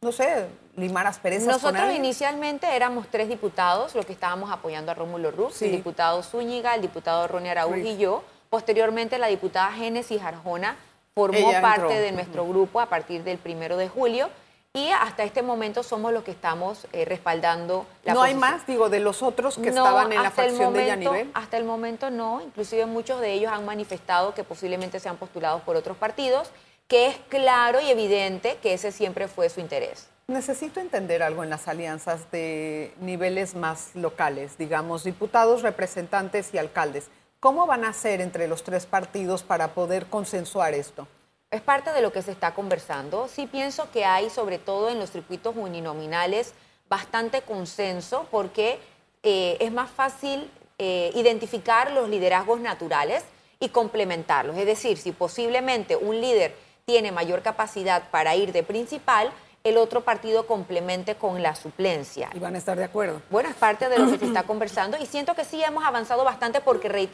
no 0.03 0.13
sé, 0.13 0.49
limar 0.77 1.07
asperezas 1.07 1.47
Nosotros 1.47 1.95
inicialmente 1.95 2.67
éramos 2.75 3.07
tres 3.11 3.29
diputados, 3.29 3.95
los 3.95 4.05
que 4.05 4.13
estábamos 4.13 4.51
apoyando 4.51 4.91
a 4.91 4.95
Rómulo 4.95 5.51
Sí. 5.51 5.67
el 5.67 5.73
diputado 5.73 6.23
Zúñiga, 6.23 6.75
el 6.75 6.83
diputado 6.83 7.27
Ronnie 7.29 7.51
Araúz 7.53 7.75
Ruiz. 7.75 7.87
y 7.87 7.97
yo. 7.99 8.23
Posteriormente 8.51 9.17
la 9.19 9.29
diputada 9.29 9.71
Génesis 9.73 10.21
Arjona 10.21 10.77
formó 11.15 11.39
Ella 11.51 11.63
parte 11.63 11.83
entró. 11.83 12.01
de 12.01 12.13
nuestro 12.13 12.47
grupo 12.49 12.81
a 12.81 12.87
partir 12.87 13.23
del 13.23 13.39
primero 13.39 13.77
de 13.77 13.89
julio 13.89 14.29
y 14.73 14.89
hasta 14.91 15.23
este 15.23 15.43
momento 15.43 15.85
somos 15.85 16.13
los 16.13 16.25
que 16.25 16.33
estamos 16.33 16.89
eh, 16.93 17.05
respaldando 17.05 17.87
la 18.05 18.13
No 18.15 18.23
hay 18.23 18.35
más, 18.35 18.67
digo, 18.67 18.89
de 18.89 18.99
los 18.99 19.23
otros 19.23 19.55
que 19.57 19.71
No, 19.71 19.85
estaban 19.85 20.13
en 20.13 20.23
la 20.23 20.31
facción 20.33 20.73
de 20.75 20.81
momento- 20.83 20.89
Yanivel. 21.13 21.31
Hasta 21.35 21.57
el 21.59 21.65
momento 21.65 22.11
no, 22.11 22.41
inclusive 22.41 22.87
muchos 22.87 23.21
de 23.21 23.33
ellos 23.35 23.53
han 23.53 23.65
manifestado 23.65 24.35
que 24.35 24.43
posiblemente 24.43 24.99
sean 24.99 25.17
postulados 25.17 25.63
por 25.63 25.77
otros 25.77 25.97
partidos, 25.97 26.51
que 26.89 27.07
es 27.07 27.17
claro 27.29 27.81
y 27.81 27.89
evidente 27.89 28.59
que 28.61 28.75
ese 28.75 28.91
siempre 28.91 29.29
fue 29.29 29.49
su 29.49 29.61
interés. 29.61 30.09
Necesito 30.27 30.79
entender 30.81 31.23
algo 31.25 31.43
en 31.45 31.51
las 31.51 31.67
alianzas 31.69 32.31
de 32.33 32.95
niveles 33.01 33.55
más 33.57 33.91
locales, 33.95 34.57
digamos, 34.59 35.03
diputados, 35.05 35.63
representantes 35.63 36.53
y 36.55 36.59
alcaldes. 36.59 37.09
¿Cómo 37.41 37.67
van 37.67 37.85
a 37.85 37.89
hacer 37.89 38.21
entre 38.21 38.47
los 38.49 38.63
tres 38.65 38.85
partidos 38.85 39.43
para 39.43 39.69
poder 39.69 40.09
consensuar 40.09 40.75
esto? 40.75 41.09
Es 41.51 41.63
parte 41.63 41.91
de 41.91 42.03
lo 42.03 42.13
que 42.13 42.21
se 42.21 42.33
está 42.33 42.53
conversando. 42.53 43.29
Sí 43.29 43.47
pienso 43.47 43.91
que 43.91 44.05
hay, 44.05 44.29
sobre 44.29 44.59
todo 44.59 44.91
en 44.91 44.99
los 44.99 45.11
circuitos 45.11 45.57
uninominales, 45.57 46.53
bastante 46.91 47.41
consenso 47.41 48.27
porque 48.31 48.79
eh, 49.23 49.57
es 49.59 49.73
más 49.73 49.91
fácil 49.91 50.51
eh, 50.79 51.13
identificar 51.15 51.93
los 51.93 52.11
liderazgos 52.11 52.61
naturales 52.61 53.25
y 53.59 53.71
complementarlos. 53.71 54.59
Es 54.59 54.67
decir, 54.67 54.99
si 54.99 55.13
posiblemente 55.13 55.97
un 55.97 56.21
líder 56.21 56.55
tiene 56.85 57.11
mayor 57.11 57.41
capacidad 57.41 58.11
para 58.11 58.37
ir 58.37 58.53
de 58.53 58.65
principal, 58.65 59.33
el 59.65 59.77
otro 59.77 60.03
partido 60.03 60.47
complemente 60.47 61.17
con 61.17 61.43
la 61.43 61.55
suplencia. 61.55 62.31
Y 62.35 62.39
van 62.39 62.55
a 62.55 62.59
estar 62.59 62.79
de 62.79 62.85
acuerdo. 62.85 63.21
Bueno, 63.31 63.49
es 63.49 63.55
parte 63.55 63.89
de 63.89 63.99
lo 63.99 64.11
que 64.11 64.19
se 64.19 64.25
está 64.25 64.45
conversando 64.45 64.97
y 64.99 65.07
siento 65.07 65.35
que 65.35 65.45
sí 65.45 65.63
hemos 65.63 65.85
avanzado 65.85 66.25
bastante 66.25 66.61
porque 66.61 67.09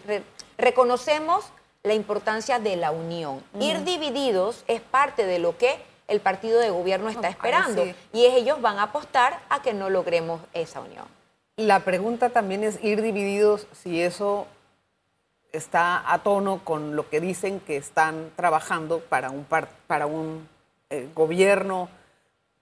reconocemos 0.56 1.46
la 1.82 1.94
importancia 1.94 2.58
de 2.58 2.76
la 2.76 2.90
unión. 2.90 3.42
Ir 3.60 3.84
divididos 3.84 4.64
es 4.68 4.80
parte 4.80 5.26
de 5.26 5.38
lo 5.38 5.56
que 5.56 5.76
el 6.08 6.20
partido 6.20 6.60
de 6.60 6.70
gobierno 6.70 7.08
está 7.08 7.28
esperando 7.28 7.84
y 8.12 8.24
ellos 8.26 8.60
van 8.60 8.78
a 8.78 8.84
apostar 8.84 9.40
a 9.48 9.62
que 9.62 9.74
no 9.74 9.90
logremos 9.90 10.40
esa 10.52 10.80
unión. 10.80 11.04
La 11.56 11.80
pregunta 11.80 12.30
también 12.30 12.62
es 12.64 12.82
ir 12.84 13.02
divididos 13.02 13.66
si 13.72 14.02
eso 14.02 14.46
está 15.52 16.12
a 16.12 16.18
tono 16.22 16.60
con 16.64 16.94
lo 16.94 17.08
que 17.08 17.20
dicen 17.20 17.60
que 17.60 17.76
están 17.76 18.30
trabajando 18.36 19.00
para 19.00 19.30
un, 19.30 19.44
para 19.86 20.06
un 20.06 20.48
eh, 20.90 21.08
gobierno 21.14 21.88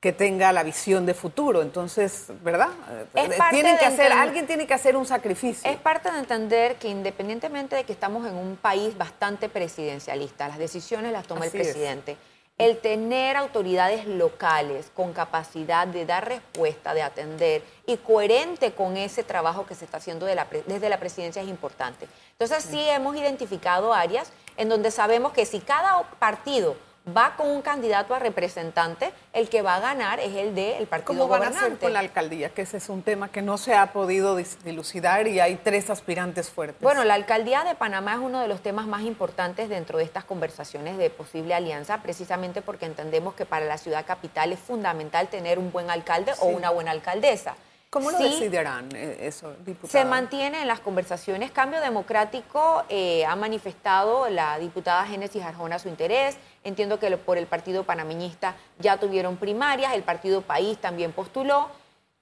que 0.04 0.12
tenga 0.12 0.52
la 0.52 0.62
visión 0.62 1.06
de 1.06 1.14
futuro. 1.14 1.62
Entonces, 1.62 2.26
¿verdad? 2.42 2.68
Eh, 3.14 3.30
Tienen 3.49 3.78
que 3.78 3.87
hacer, 3.87 4.12
alguien 4.12 4.46
tiene 4.46 4.66
que 4.66 4.75
hacer 4.75 4.99
un 4.99 5.06
sacrificio. 5.06 5.70
Es 5.70 5.78
parte 5.78 6.12
de 6.12 6.18
entender 6.18 6.76
que 6.76 6.90
independientemente 6.90 7.75
de 7.75 7.84
que 7.84 7.94
estamos 7.94 8.26
en 8.26 8.34
un 8.34 8.56
país 8.56 8.99
bastante 8.99 9.49
presidencialista, 9.49 10.46
las 10.46 10.58
decisiones 10.58 11.11
las 11.11 11.26
toma 11.26 11.46
el 11.46 11.50
presidente. 11.50 12.18
El 12.58 12.76
tener 12.80 13.38
autoridades 13.38 14.06
locales 14.06 14.90
con 14.94 15.14
capacidad 15.14 15.87
de 15.87 16.04
dar 16.04 16.28
respuesta, 16.28 16.92
de 16.92 17.00
atender 17.00 17.62
y 17.87 17.96
coherente 17.96 18.73
con 18.73 18.99
ese 18.99 19.23
trabajo 19.23 19.64
que 19.64 19.75
se 19.75 19.87
está 19.87 19.96
haciendo 19.96 20.26
desde 20.26 20.88
la 20.90 20.99
presidencia 21.00 21.40
es 21.40 21.49
importante. 21.49 22.08
Entonces 22.32 22.62
sí 22.62 22.84
hemos 22.90 23.16
identificado 23.16 23.94
áreas 23.94 24.30
en 24.58 24.68
donde 24.68 24.90
sabemos 24.90 25.32
que 25.32 25.46
si 25.46 25.61
cada 25.61 26.02
partido 26.18 26.76
va 27.06 27.37
con 27.37 27.49
un 27.49 27.62
candidato 27.62 28.14
a 28.14 28.18
representante, 28.18 29.12
el 29.32 29.49
que 29.49 29.62
va 29.62 29.76
a 29.76 29.80
ganar 29.80 30.20
es 30.20 30.34
el 30.34 30.54
del 30.54 30.87
partido 30.87 31.06
¿Cómo 31.06 31.28
van 31.28 31.42
a 31.44 31.49
hacer 31.49 31.78
con 31.78 31.92
la 31.92 31.99
alcaldía? 31.99 32.49
Que 32.50 32.62
ese 32.62 32.78
es 32.78 32.88
un 32.88 33.02
tema 33.02 33.30
que 33.30 33.42
no 33.42 33.58
se 33.58 33.75
ha 33.75 33.92
podido 33.92 34.37
dilucidar 34.64 35.26
y 35.26 35.40
hay 35.40 35.56
tres 35.56 35.90
aspirantes 35.90 36.50
fuertes. 36.50 36.80
Bueno, 36.80 37.04
la 37.04 37.14
alcaldía 37.14 37.64
de 37.64 37.75
Panamá 37.75 38.14
es 38.14 38.20
uno 38.20 38.40
de 38.40 38.49
los 38.49 38.62
temas 38.62 38.87
más 38.87 39.02
importantes 39.02 39.68
dentro 39.68 39.99
de 39.99 40.04
estas 40.04 40.25
conversaciones 40.25 40.96
de 40.96 41.11
posible 41.11 41.54
alianza, 41.54 42.02
precisamente 42.02 42.62
porque 42.62 42.87
entendemos 42.87 43.34
que 43.34 43.44
para 43.44 43.66
la 43.66 43.78
ciudad 43.78 44.06
capital 44.06 44.52
es 44.52 44.61
fundamental 44.61 45.28
tener 45.28 45.58
un 45.58 45.73
buen 45.73 45.90
alcalde 45.90 46.32
o 46.40 46.46
una 46.46 46.70
buena 46.70 46.90
alcaldesa. 46.90 47.56
¿Cómo 47.95 48.11
lo 48.11 48.19
decidirán 48.19 48.89
eh, 48.97 49.19
eso, 49.21 49.55
diputada? 49.65 50.03
Se 50.03 50.05
mantiene 50.05 50.63
en 50.63 50.67
las 50.67 50.81
conversaciones. 50.81 51.53
Cambio 51.53 51.81
Democrático 51.81 52.83
eh, 52.89 53.25
ha 53.25 53.37
manifestado 53.37 54.29
la 54.29 54.59
diputada 54.59 55.07
Génesis 55.07 55.45
Arjona 55.45 55.79
su 55.79 55.89
interés. 55.89 56.37
Entiendo 56.65 56.99
que 56.99 57.17
por 57.17 57.39
el 57.39 57.47
partido 57.47 57.85
panameñista 57.85 58.57
ya 58.81 58.99
tuvieron 58.99 59.37
primarias, 59.37 59.95
el 59.95 60.03
partido 60.03 60.43
País 60.43 60.77
también 60.79 61.13
postuló. 61.13 61.69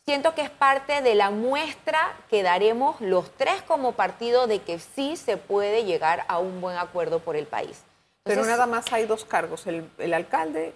Siento 0.04 0.34
que 0.34 0.42
es 0.42 0.50
parte 0.50 1.00
de 1.00 1.14
la 1.14 1.30
muestra 1.30 2.18
que 2.28 2.42
daremos 2.42 3.00
los 3.00 3.30
tres 3.30 3.62
como 3.62 3.92
partido 3.92 4.46
de 4.46 4.58
que 4.58 4.78
sí 4.78 5.16
se 5.16 5.38
puede 5.38 5.84
llegar 5.84 6.26
a 6.28 6.38
un 6.38 6.60
buen 6.60 6.76
acuerdo 6.76 7.20
por 7.20 7.34
el 7.34 7.46
país. 7.46 7.82
Pero 8.24 8.44
nada 8.44 8.66
más 8.66 8.92
hay 8.92 9.06
dos 9.06 9.24
cargos, 9.24 9.66
el, 9.66 10.12
alcalde 10.12 10.74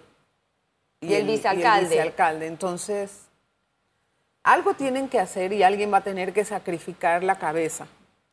y, 1.01 1.13
el, 1.13 1.27
vicealcalde. 1.27 1.83
el 1.83 1.89
vicealcalde. 1.89 2.47
Entonces, 2.47 3.26
algo 4.47 4.73
tienen 4.75 5.09
que 5.09 5.19
hacer 5.19 5.51
y 5.51 5.61
alguien 5.61 5.93
va 5.93 5.97
a 5.97 6.03
tener 6.03 6.31
que 6.31 6.45
sacrificar 6.45 7.21
la 7.23 7.37
cabeza. 7.37 7.87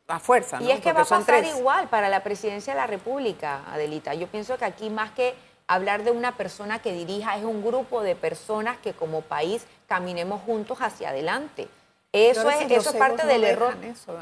A 0.07 0.21
fuerza, 0.21 0.61
¿no? 0.61 0.67
Y 0.67 0.71
es 0.71 0.81
que 0.81 0.93
va 0.93 1.01
a 1.01 1.05
pasar 1.07 1.45
igual 1.45 1.89
para 1.89 2.11
la 2.11 2.23
presidencia 2.23 2.75
de 2.75 2.79
la 2.79 2.87
República, 2.87 3.63
Adelita. 3.73 4.13
Yo 4.13 4.27
pienso 4.27 4.59
que 4.59 4.67
aquí 4.67 4.91
más 4.91 5.11
que 5.13 5.35
hablar 5.67 6.05
de 6.05 6.11
una 6.11 6.37
persona 6.37 6.81
que 6.81 6.93
dirija, 6.93 7.37
es 7.37 7.45
un 7.45 7.65
grupo 7.65 8.03
de 8.03 8.15
personas 8.15 8.77
que 8.79 8.93
como 8.93 9.23
país 9.23 9.67
caminemos 9.89 10.43
juntos 10.43 10.79
hacia 10.83 11.09
adelante. 11.09 11.69
Eso 12.13 12.49
es, 12.49 12.71
eso 12.71 12.91
es 12.91 12.97
parte 12.97 13.27
del 13.27 13.43
error. 13.43 13.75
Eso, 13.83 14.17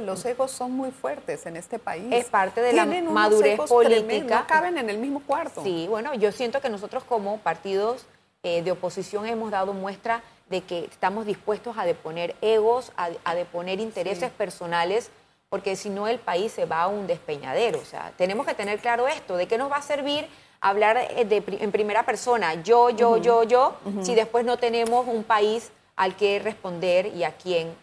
Los 0.00 0.24
egos 0.24 0.50
son 0.50 0.72
muy 0.72 0.90
fuertes 0.90 1.46
en 1.46 1.56
este 1.56 1.78
país. 1.78 2.06
Es 2.10 2.24
parte 2.24 2.60
de 2.62 2.72
la 2.72 2.84
madurez 2.84 3.60
política. 3.60 4.40
no 4.40 4.46
caben 4.48 4.76
en 4.78 4.90
el 4.90 4.98
mismo 4.98 5.22
cuarto. 5.24 5.62
Sí, 5.62 5.86
bueno, 5.88 6.14
yo 6.14 6.32
siento 6.32 6.60
que 6.60 6.68
nosotros 6.68 7.04
como 7.04 7.38
partidos 7.38 8.06
eh, 8.42 8.62
de 8.62 8.72
oposición 8.72 9.26
hemos 9.26 9.50
dado 9.52 9.72
muestra 9.72 10.22
de 10.50 10.62
que 10.62 10.84
estamos 10.84 11.26
dispuestos 11.26 11.76
a 11.76 11.84
deponer 11.84 12.34
egos, 12.40 12.92
a, 12.96 13.34
deponer 13.34 13.80
intereses 13.80 14.30
personales, 14.30 15.10
porque 15.48 15.76
si 15.76 15.90
no 15.90 16.08
el 16.08 16.18
país 16.18 16.52
se 16.52 16.64
va 16.64 16.82
a 16.82 16.88
un 16.88 17.06
despeñadero. 17.06 17.78
O 17.78 17.84
sea, 17.84 18.12
tenemos 18.16 18.46
que 18.46 18.54
tener 18.54 18.80
claro 18.80 19.08
esto, 19.08 19.36
de 19.36 19.46
qué 19.46 19.58
nos 19.58 19.70
va 19.70 19.76
a 19.76 19.82
servir 19.82 20.26
hablar 20.60 20.96
eh, 20.98 21.42
en 21.60 21.70
primera 21.70 22.04
persona, 22.04 22.54
yo, 22.62 22.90
yo, 22.90 23.16
yo, 23.18 23.44
yo, 23.44 23.76
si 24.02 24.14
después 24.14 24.44
no 24.44 24.56
tenemos 24.56 25.06
un 25.06 25.22
país 25.22 25.70
al 25.96 26.16
que 26.16 26.38
responder 26.38 27.06
y 27.06 27.24
a 27.24 27.32
quien 27.32 27.74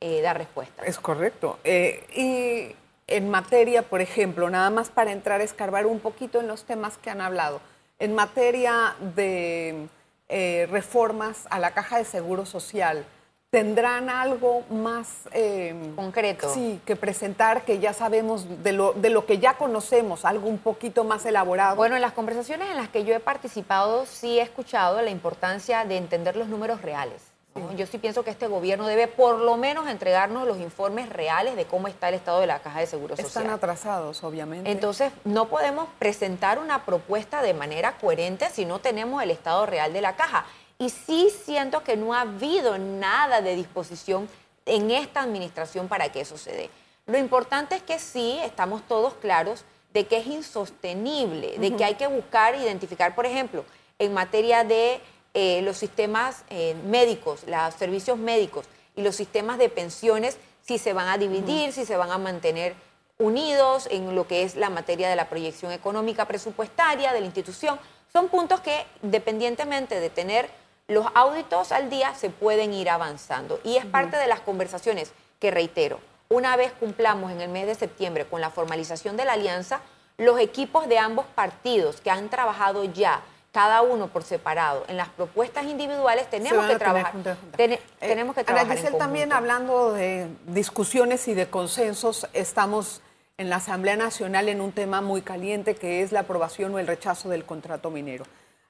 eh, 0.00 0.20
dar 0.20 0.38
respuesta. 0.38 0.84
Es 0.84 0.98
correcto. 0.98 1.58
Eh, 1.64 2.04
y 2.14 2.74
en 3.06 3.30
materia, 3.30 3.82
por 3.82 4.00
ejemplo, 4.00 4.50
nada 4.50 4.70
más 4.70 4.90
para 4.90 5.12
entrar 5.12 5.40
a 5.40 5.44
escarbar 5.44 5.86
un 5.86 6.00
poquito 6.00 6.40
en 6.40 6.48
los 6.48 6.64
temas 6.64 6.98
que 6.98 7.10
han 7.10 7.20
hablado, 7.20 7.60
en 7.98 8.14
materia 8.14 8.94
de 9.14 9.88
eh, 10.28 10.66
reformas 10.70 11.46
a 11.50 11.58
la 11.58 11.72
caja 11.72 11.98
de 11.98 12.04
seguro 12.04 12.44
social, 12.44 13.04
¿tendrán 13.50 14.10
algo 14.10 14.62
más 14.70 15.08
eh, 15.32 15.74
concreto? 15.96 16.52
Sí, 16.52 16.80
que 16.84 16.96
presentar 16.96 17.62
que 17.62 17.78
ya 17.78 17.92
sabemos 17.92 18.62
de 18.62 18.72
lo, 18.72 18.92
de 18.92 19.10
lo 19.10 19.24
que 19.24 19.38
ya 19.38 19.54
conocemos, 19.54 20.24
algo 20.24 20.48
un 20.48 20.58
poquito 20.58 21.04
más 21.04 21.24
elaborado. 21.24 21.76
Bueno, 21.76 21.96
en 21.96 22.02
las 22.02 22.12
conversaciones 22.12 22.70
en 22.70 22.76
las 22.76 22.88
que 22.88 23.04
yo 23.04 23.14
he 23.14 23.20
participado 23.20 24.04
sí 24.06 24.38
he 24.38 24.42
escuchado 24.42 25.00
la 25.00 25.10
importancia 25.10 25.84
de 25.84 25.96
entender 25.96 26.36
los 26.36 26.48
números 26.48 26.82
reales. 26.82 27.27
Yo 27.76 27.86
sí 27.86 27.98
pienso 27.98 28.24
que 28.24 28.30
este 28.30 28.46
gobierno 28.46 28.86
debe 28.86 29.06
por 29.08 29.38
lo 29.38 29.56
menos 29.56 29.88
entregarnos 29.88 30.46
los 30.46 30.58
informes 30.58 31.08
reales 31.08 31.56
de 31.56 31.64
cómo 31.64 31.88
está 31.88 32.08
el 32.08 32.14
estado 32.14 32.40
de 32.40 32.46
la 32.46 32.60
caja 32.60 32.80
de 32.80 32.86
seguro 32.86 33.16
social. 33.16 33.26
Están 33.26 33.50
atrasados, 33.50 34.22
obviamente. 34.24 34.70
Entonces, 34.70 35.12
no 35.24 35.48
podemos 35.48 35.88
presentar 35.98 36.58
una 36.58 36.84
propuesta 36.84 37.42
de 37.42 37.54
manera 37.54 37.98
coherente 37.98 38.48
si 38.50 38.64
no 38.64 38.78
tenemos 38.78 39.22
el 39.22 39.30
estado 39.30 39.66
real 39.66 39.92
de 39.92 40.00
la 40.00 40.16
caja. 40.16 40.46
Y 40.78 40.90
sí 40.90 41.30
siento 41.44 41.82
que 41.82 41.96
no 41.96 42.14
ha 42.14 42.20
habido 42.20 42.78
nada 42.78 43.40
de 43.40 43.56
disposición 43.56 44.28
en 44.64 44.90
esta 44.90 45.22
administración 45.22 45.88
para 45.88 46.10
que 46.10 46.20
eso 46.20 46.38
se 46.38 46.52
dé. 46.52 46.70
Lo 47.06 47.18
importante 47.18 47.74
es 47.74 47.82
que 47.82 47.98
sí 47.98 48.38
estamos 48.44 48.82
todos 48.86 49.14
claros 49.14 49.64
de 49.92 50.06
que 50.06 50.18
es 50.18 50.26
insostenible, 50.26 51.58
de 51.58 51.74
que 51.74 51.84
hay 51.84 51.94
que 51.94 52.06
buscar, 52.06 52.54
identificar, 52.54 53.14
por 53.14 53.26
ejemplo, 53.26 53.64
en 53.98 54.12
materia 54.12 54.62
de 54.62 55.00
eh, 55.34 55.62
los 55.62 55.76
sistemas 55.76 56.44
eh, 56.50 56.74
médicos, 56.86 57.44
los 57.46 57.74
servicios 57.74 58.18
médicos 58.18 58.66
y 58.96 59.02
los 59.02 59.14
sistemas 59.16 59.58
de 59.58 59.68
pensiones, 59.68 60.38
si 60.66 60.78
se 60.78 60.92
van 60.92 61.08
a 61.08 61.18
dividir, 61.18 61.72
si 61.72 61.84
se 61.84 61.96
van 61.96 62.10
a 62.10 62.18
mantener 62.18 62.74
unidos 63.18 63.88
en 63.90 64.14
lo 64.14 64.26
que 64.26 64.42
es 64.42 64.56
la 64.56 64.70
materia 64.70 65.08
de 65.08 65.16
la 65.16 65.28
proyección 65.28 65.72
económica 65.72 66.26
presupuestaria 66.26 67.12
de 67.12 67.20
la 67.20 67.26
institución. 67.26 67.78
Son 68.12 68.28
puntos 68.28 68.60
que, 68.60 68.86
dependientemente 69.02 70.00
de 70.00 70.10
tener 70.10 70.48
los 70.86 71.06
auditos 71.14 71.72
al 71.72 71.90
día, 71.90 72.14
se 72.14 72.30
pueden 72.30 72.72
ir 72.72 72.88
avanzando. 72.88 73.60
Y 73.64 73.76
es 73.76 73.86
parte 73.86 74.16
de 74.16 74.26
las 74.26 74.40
conversaciones 74.40 75.12
que, 75.40 75.50
reitero, 75.50 76.00
una 76.28 76.56
vez 76.56 76.72
cumplamos 76.72 77.32
en 77.32 77.40
el 77.40 77.48
mes 77.48 77.66
de 77.66 77.74
septiembre 77.74 78.26
con 78.26 78.40
la 78.40 78.50
formalización 78.50 79.16
de 79.16 79.24
la 79.24 79.32
alianza, 79.32 79.80
los 80.16 80.38
equipos 80.40 80.88
de 80.88 80.98
ambos 80.98 81.26
partidos 81.34 82.00
que 82.00 82.10
han 82.10 82.28
trabajado 82.28 82.84
ya 82.84 83.22
cada 83.52 83.82
uno 83.82 84.08
por 84.08 84.24
separado. 84.24 84.84
En 84.88 84.96
las 84.96 85.08
propuestas 85.08 85.64
individuales 85.64 86.28
tenemos 86.30 86.66
que 86.66 86.76
trabajar. 86.76 87.14
Eh, 87.58 87.80
tenemos 87.98 88.34
que 88.34 88.44
trabajar. 88.44 88.78
Ana 88.78 88.98
también 88.98 89.32
hablando 89.32 89.92
de 89.92 90.28
discusiones 90.46 91.26
y 91.28 91.34
de 91.34 91.48
consensos, 91.48 92.28
estamos 92.32 93.02
en 93.38 93.50
la 93.50 93.56
Asamblea 93.56 93.96
Nacional 93.96 94.48
en 94.48 94.60
un 94.60 94.72
tema 94.72 95.00
muy 95.00 95.22
caliente 95.22 95.76
que 95.76 96.02
es 96.02 96.12
la 96.12 96.20
aprobación 96.20 96.74
o 96.74 96.78
el 96.78 96.86
rechazo 96.86 97.28
del 97.28 97.44
contrato 97.44 97.90
minero. 97.90 98.24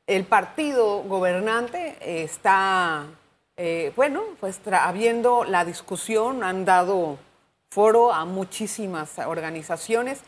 El 0.07 0.25
partido 0.25 1.03
gobernante 1.03 1.97
está, 2.01 3.05
eh, 3.57 3.93
bueno, 3.97 4.23
pues 4.41 4.61
habiendo 4.73 5.45
la 5.45 5.65
discusión, 5.65 6.43
han 6.45 6.65
dado 6.65 7.19
foro 7.71 8.13
a 8.13 8.25
muchísimas 8.25 9.19
organizaciones 9.19 10.21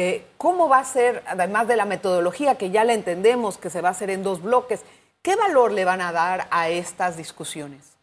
eh, 0.00 0.24
¿Cómo 0.36 0.68
va 0.68 0.78
a 0.78 0.84
ser, 0.84 1.24
además 1.26 1.66
de 1.66 1.74
la 1.74 1.84
metodología 1.84 2.54
que 2.54 2.70
ya 2.70 2.84
la 2.84 2.92
entendemos, 2.92 3.58
que 3.58 3.68
se 3.68 3.80
va 3.80 3.88
a 3.88 3.90
hacer 3.90 4.10
en 4.10 4.22
dos 4.22 4.40
bloques, 4.40 4.84
qué 5.22 5.34
valor 5.34 5.72
le 5.72 5.84
van 5.84 6.00
a 6.00 6.12
dar 6.12 6.46
a 6.52 6.68
estas 6.68 7.16
discusiones? 7.16 7.96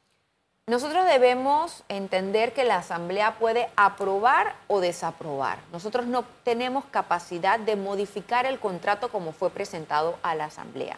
Nosotros 0.68 1.06
debemos 1.06 1.86
entender 1.88 2.52
que 2.52 2.66
la 2.66 2.80
Asamblea 2.80 3.40
puede 3.40 3.70
aprobar 3.78 4.58
o 4.68 4.82
desaprobar. 4.82 5.60
Nosotros 5.72 6.06
no 6.06 6.26
tenemos 6.44 6.84
capacidad 6.84 7.60
de 7.60 7.78
modificar 7.78 8.46
el 8.46 8.60
contrato 8.60 9.08
como 9.08 9.32
fue 9.32 9.50
presentado 9.50 10.18
a 10.22 10.36
la 10.36 10.46
Asamblea. 10.46 10.98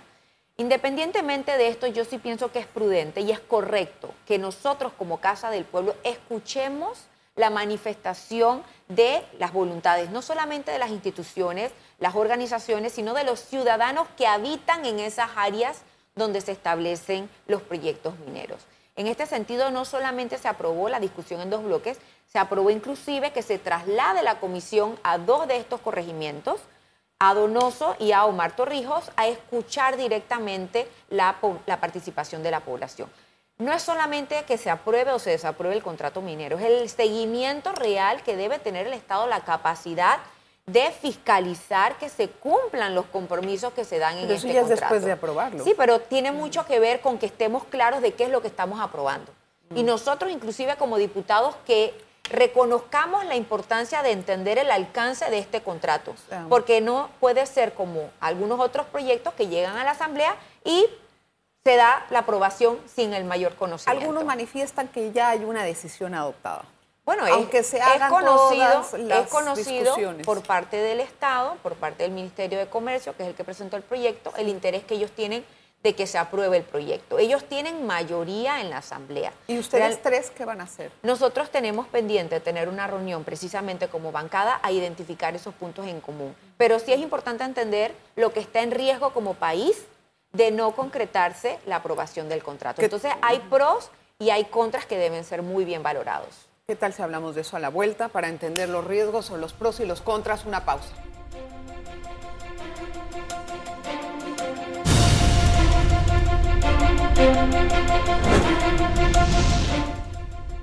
Independientemente 0.56 1.60
de 1.60 1.68
esto, 1.68 1.86
yo 1.86 2.06
sí 2.06 2.18
pienso 2.18 2.51
que 2.51 2.58
es 2.58 2.66
prudente 2.66 3.22
y 3.22 3.30
es 3.30 3.39
correcto 3.39 4.16
que 4.25 4.39
nosotros 4.39 4.94
como 4.98 5.20
Casa 5.20 5.51
del 5.51 5.63
Pueblo 5.63 5.94
escuchemos 6.04 7.06
la 7.38 7.50
manifestación 7.50 8.63
de 8.89 9.24
las 9.39 9.53
voluntades, 9.53 10.10
no 10.10 10.22
solamente 10.22 10.72
de 10.72 10.79
las 10.79 10.89
instituciones, 10.89 11.72
las 12.00 12.15
organizaciones, 12.15 12.91
sino 12.91 13.13
de 13.13 13.24
los 13.24 13.39
ciudadanos 13.39 14.08
que 14.17 14.27
habitan 14.27 14.86
en 14.86 15.00
esas 15.00 15.29
áreas 15.38 15.82
donde 16.15 16.41
se 16.41 16.51
establecen 16.51 17.29
los 17.48 17.62
proyectos 17.62 18.17
mineros. 18.20 18.65
En 18.96 19.06
este 19.06 19.27
sentido, 19.27 19.70
no 19.70 19.86
solamente 19.86 20.39
se 20.39 20.48
aprobó 20.48 20.89
la 20.89 21.00
discusión 21.00 21.39
en 21.39 21.51
dos 21.51 21.63
bloques, 21.63 22.00
se 22.25 22.39
aprobó 22.39 22.72
inclusive 22.72 23.32
que 23.32 23.44
se 23.44 23.60
traslade 23.60 24.24
la 24.24 24.39
comisión 24.39 25.00
a 25.03 25.20
dos 25.20 25.48
de 25.48 25.58
estos 25.58 25.79
corregimientos, 25.79 26.60
a 27.20 27.36
Donoso 27.36 27.96
y 28.00 28.12
a 28.12 28.25
Omar 28.25 28.56
Torrijos, 28.56 29.12
a 29.15 29.27
escuchar 29.27 29.98
directamente 29.98 30.88
la, 31.10 31.36
la 31.67 31.79
participación 31.79 32.41
de 32.41 32.51
la 32.51 32.62
población 32.62 33.10
no 33.59 33.73
es 33.73 33.81
solamente 33.81 34.43
que 34.45 34.57
se 34.57 34.69
apruebe 34.69 35.11
o 35.11 35.19
se 35.19 35.31
desapruebe 35.31 35.75
el 35.75 35.83
contrato 35.83 36.21
minero, 36.21 36.57
es 36.59 36.65
el 36.65 36.89
seguimiento 36.89 37.71
real 37.71 38.21
que 38.23 38.35
debe 38.35 38.59
tener 38.59 38.87
el 38.87 38.93
Estado, 38.93 39.27
la 39.27 39.41
capacidad 39.41 40.19
de 40.67 40.91
fiscalizar 40.91 41.97
que 41.97 42.09
se 42.09 42.29
cumplan 42.29 42.93
los 42.93 43.05
compromisos 43.05 43.73
que 43.73 43.85
se 43.85 43.99
dan 43.99 44.17
en 44.17 44.23
pero 44.23 44.35
este 44.35 44.47
eso 44.49 44.53
ya 44.53 44.61
contrato. 44.61 44.73
es 44.73 44.79
después 44.81 45.05
de 45.05 45.11
aprobarlo. 45.13 45.63
Sí, 45.63 45.73
pero 45.77 45.99
tiene 46.01 46.31
mucho 46.31 46.65
que 46.65 46.79
ver 46.79 46.99
con 46.99 47.17
que 47.17 47.25
estemos 47.25 47.63
claros 47.63 48.01
de 48.01 48.13
qué 48.13 48.25
es 48.25 48.29
lo 48.29 48.41
que 48.41 48.47
estamos 48.47 48.79
aprobando. 48.79 49.31
Y 49.75 49.83
nosotros, 49.83 50.31
inclusive 50.31 50.75
como 50.75 50.97
diputados, 50.97 51.55
que 51.65 51.93
reconozcamos 52.29 53.25
la 53.25 53.35
importancia 53.35 54.03
de 54.03 54.11
entender 54.11 54.57
el 54.57 54.69
alcance 54.71 55.29
de 55.29 55.39
este 55.39 55.61
contrato, 55.61 56.13
porque 56.49 56.81
no 56.81 57.09
puede 57.19 57.45
ser 57.45 57.73
como 57.73 58.09
algunos 58.19 58.59
otros 58.59 58.85
proyectos 58.87 59.33
que 59.33 59.47
llegan 59.47 59.77
a 59.77 59.83
la 59.83 59.91
Asamblea 59.91 60.35
y 60.63 60.85
se 61.67 61.75
da 61.75 62.05
la 62.12 62.19
aprobación 62.19 62.79
sin 62.95 63.13
el 63.13 63.25
mayor 63.25 63.55
conocimiento. 63.55 64.00
Algunos 64.00 64.24
manifiestan 64.24 64.88
que 64.88 65.12
ya 65.12 65.31
hay 65.31 65.43
una 65.43 65.63
decisión 65.65 66.15
adoptada. 66.15 66.63
Bueno, 67.03 67.25
Aunque 67.29 67.57
es, 67.59 67.67
se 67.67 67.75
es 67.75 67.83
hagan 67.83 68.09
conocido, 68.09 68.69
todas 68.69 68.93
las 69.01 69.25
es 69.25 69.29
conocido 69.29 69.95
por 70.24 70.43
parte 70.43 70.77
del 70.77 71.01
Estado, 71.01 71.57
por 71.63 71.75
parte 71.75 72.03
del 72.03 72.13
Ministerio 72.13 72.57
de 72.57 72.67
Comercio, 72.67 73.17
que 73.17 73.24
es 73.24 73.29
el 73.29 73.36
que 73.36 73.43
presentó 73.43 73.75
el 73.75 73.83
proyecto, 73.83 74.31
el 74.38 74.47
interés 74.47 74.86
que 74.86 74.93
ellos 74.95 75.12
tienen 75.12 75.43
de 75.83 75.93
que 75.93 76.07
se 76.07 76.17
apruebe 76.17 76.55
el 76.55 76.63
proyecto. 76.63 77.19
Ellos 77.19 77.43
tienen 77.43 77.86
mayoría 77.86 78.62
en 78.62 78.69
la 78.69 78.77
Asamblea. 78.77 79.33
¿Y 79.47 79.59
ustedes 79.59 79.88
Real- 79.89 80.00
tres 80.01 80.31
qué 80.31 80.45
van 80.45 80.62
a 80.62 80.63
hacer? 80.63 80.89
nosotros 81.03 81.50
tenemos 81.51 81.86
pendiente 81.88 82.39
tener 82.39 82.69
una 82.69 82.88
reunión 82.88 83.25
precisamente 83.25 83.89
como 83.89 84.13
bancada 84.13 84.62
a 84.63 84.71
identificar 84.71 85.36
esos 85.36 85.53
puntos 85.53 85.86
en 85.86 86.00
común. 86.00 86.33
Pero 86.57 86.79
sí 86.79 86.93
es 86.93 87.00
importante 87.00 87.43
entender 87.43 87.93
lo 88.15 88.31
que 88.31 88.39
está 88.39 88.62
en 88.62 88.71
riesgo 88.71 89.12
como 89.12 89.33
país 89.33 89.86
de 90.38 90.51
no 90.51 90.72
concretarse 90.72 91.60
la 91.65 91.77
aprobación 91.77 92.29
del 92.29 92.44
contrato. 92.44 92.82
Entonces 92.82 93.12
hay 93.22 93.39
pros 93.50 93.89
y 94.20 94.29
hay 94.29 94.46
contras 94.46 94.86
que 94.86 94.98
deben 94.98 95.24
ser 95.24 95.41
muy 95.41 95.65
bien 95.65 95.82
valorados. 95.82 96.48
¿Qué 96.67 96.75
tal 96.75 96.94
si 96.94 97.01
hablamos 97.01 97.34
de 97.34 97.41
eso 97.41 97.58
a 97.58 97.60
la 97.60 97.70
vuelta 97.70 98.08
para 98.08 98.27
entender 98.27 98.70
los 98.70 98.86
riesgos 98.86 99.32
o 99.32 99.38
los 99.38 99.53
pros 99.53 99.79
y 99.79 99.86
los 99.86 100.01
contras? 100.01 100.46
Una 100.46 100.63
pausa. 100.63 100.94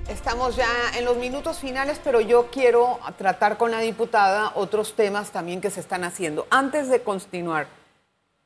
Estamos 0.07 0.55
ya 0.55 0.69
en 0.97 1.05
los 1.05 1.17
minutos 1.17 1.59
finales, 1.59 1.99
pero 2.01 2.21
yo 2.21 2.49
quiero 2.49 2.99
tratar 3.17 3.57
con 3.57 3.71
la 3.71 3.79
diputada 3.79 4.53
otros 4.55 4.95
temas 4.95 5.31
también 5.31 5.59
que 5.59 5.69
se 5.69 5.81
están 5.81 6.03
haciendo. 6.03 6.47
Antes 6.49 6.87
de 6.87 7.01
continuar, 7.01 7.67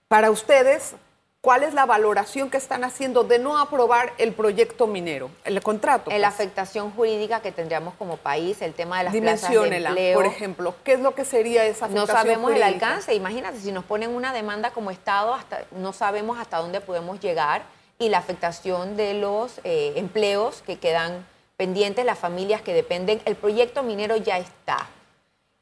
para 0.08 0.32
ustedes, 0.32 0.96
¿cuál 1.42 1.64
es 1.64 1.74
la 1.74 1.86
valoración 1.86 2.50
que 2.50 2.58
están 2.58 2.84
haciendo 2.84 3.24
de 3.24 3.40
no 3.40 3.58
aprobar 3.58 4.14
el 4.18 4.34
proyecto 4.34 4.88
minero, 4.88 5.32
el 5.46 5.62
contrato? 5.62 6.12
En 6.12 6.22
la 6.22 6.30
pues? 6.30 6.40
afectación 6.40 6.92
jurídica 6.92 7.42
que 7.42 7.52
tendríamos 7.52 7.94
como 7.96 8.18
país, 8.18 8.62
el 8.62 8.74
tema 8.74 9.00
de 9.00 9.04
las 9.06 9.16
plazas 9.16 9.50
de 9.50 9.78
empleo. 9.78 10.18
por 10.18 10.26
ejemplo. 10.26 10.76
¿Qué 10.84 10.94
es 10.94 11.00
lo 11.00 11.16
que 11.16 11.26
sería 11.26 11.66
esa 11.66 11.88
No 11.88 12.04
afectación 12.04 12.36
sabemos 12.36 12.54
el 12.54 12.64
alcance. 12.64 13.14
Imagínate, 13.14 13.60
si 13.60 13.72
nos 13.72 13.86
ponen 13.86 14.12
una 14.12 14.34
demanda 14.34 14.72
como 14.72 14.92
Estado, 14.92 15.34
hasta, 15.34 15.64
no 15.72 15.94
sabemos 15.94 16.38
hasta 16.40 16.58
dónde 16.58 16.82
podemos 16.82 17.20
llegar 17.20 17.64
y 17.98 18.10
la 18.10 18.18
afectación 18.18 18.96
de 18.96 19.14
los 19.14 19.60
eh, 19.64 19.94
empleos 19.96 20.62
que 20.66 20.78
quedan 20.78 21.26
pendientes, 21.58 22.06
las 22.06 22.18
familias 22.18 22.62
que 22.62 22.74
dependen. 22.74 23.22
El 23.26 23.36
proyecto 23.36 23.84
minero 23.84 24.16
ya 24.18 24.38
está. 24.38 24.88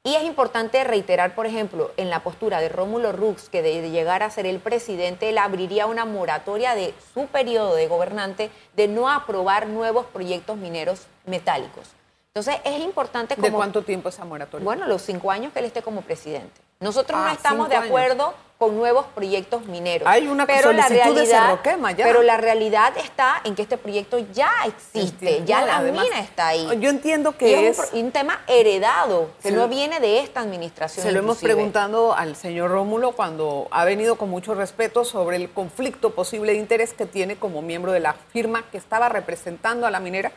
Y 0.08 0.16
es 0.16 0.24
importante 0.24 0.86
reiterar, 0.86 1.36
por 1.36 1.48
ejemplo, 1.48 1.92
en 1.98 2.10
la 2.10 2.24
postura 2.24 2.62
de 2.62 2.70
Rómulo 2.70 3.12
Rux, 3.12 3.50
que 3.50 3.62
de, 3.62 3.92
llegar 3.92 4.24
a 4.24 4.30
ser 4.30 4.46
el 4.46 4.62
presidente, 4.62 5.28
él 5.28 5.38
abriría 5.38 5.86
una 5.86 6.06
moratoria 6.06 6.76
de 6.76 6.94
su 7.14 7.26
periodo 7.28 7.76
de 7.76 7.90
gobernante 7.90 8.50
de 8.78 8.88
no 8.88 9.10
aprobar 9.10 9.68
nuevos 9.68 10.06
proyectos 10.06 10.56
mineros 10.56 11.08
metálicos. 11.26 11.90
Entonces, 12.34 12.56
es 12.64 12.80
importante 12.80 13.36
como... 13.36 13.48
¿De 13.48 13.54
cuánto 13.54 13.82
tiempo 13.82 14.08
esa 14.08 14.24
moratoria? 14.24 14.64
Bueno, 14.64 14.88
los 14.88 15.02
cinco 15.02 15.30
años 15.30 15.52
que 15.52 15.60
él 15.60 15.66
esté 15.66 15.82
como 15.82 16.02
presidente. 16.02 16.62
Nosotros 16.80 17.20
Ah, 17.22 17.26
no 17.26 17.34
estamos 17.34 17.68
cinco 17.68 17.70
de 17.70 17.76
años. 17.76 18.34
Con 18.58 18.76
nuevos 18.76 19.06
proyectos 19.14 19.66
mineros. 19.66 20.08
Hay 20.08 20.28
una 20.28 20.48
pero 20.48 20.72
la 20.72 20.90
de 20.90 20.96
realidad, 20.96 21.46
Cerroquema 21.46 21.92
ya. 21.92 22.06
Pero 22.06 22.24
la 22.24 22.38
realidad 22.38 22.92
está 22.98 23.40
en 23.44 23.54
que 23.54 23.62
este 23.62 23.78
proyecto 23.78 24.18
ya 24.34 24.52
existe, 24.66 25.38
Entiendo. 25.38 25.46
ya 25.46 25.62
No, 25.62 25.68
la 25.68 25.78
además, 25.78 26.04
mina 26.06 26.20
está 26.20 26.48
ahí. 26.48 26.68
Yo 26.80 26.90
entiendo 26.90 27.32
Y 27.32 27.34
que 27.34 27.68
es 27.68 27.78
es, 27.78 27.94
un, 27.94 28.12
tema 28.12 28.42
heredado, 28.48 29.30
que 29.44 29.52
no 29.52 29.68
viene 29.68 30.00
de 30.00 30.20
esta 30.22 30.42
administración. 30.42 31.06
se 31.06 31.12
lo 31.12 31.20
hemos 31.20 31.38
preguntado 31.38 32.14
al 32.16 32.36
señor 32.36 32.72
Rómulo 32.72 33.12
cuando 33.12 33.68
ha 33.70 33.86
venido 33.86 34.16
con 34.18 34.30
mucho 34.30 34.56
respeto 34.56 35.06
sobre 35.06 35.38
el 35.38 35.52
conflicto 35.52 36.16
posible 36.16 36.54
de 36.54 36.58
interés 36.58 36.94
que 36.94 37.06
tiene 37.06 37.36
como 37.36 37.62
miembro 37.62 37.92
de 37.92 38.00
la 38.00 38.14
firma 38.14 38.64
que 38.72 38.78
estaba 38.80 39.08
representando 39.08 39.86
a 39.86 39.92
la 39.92 40.00
minera. 40.00 40.32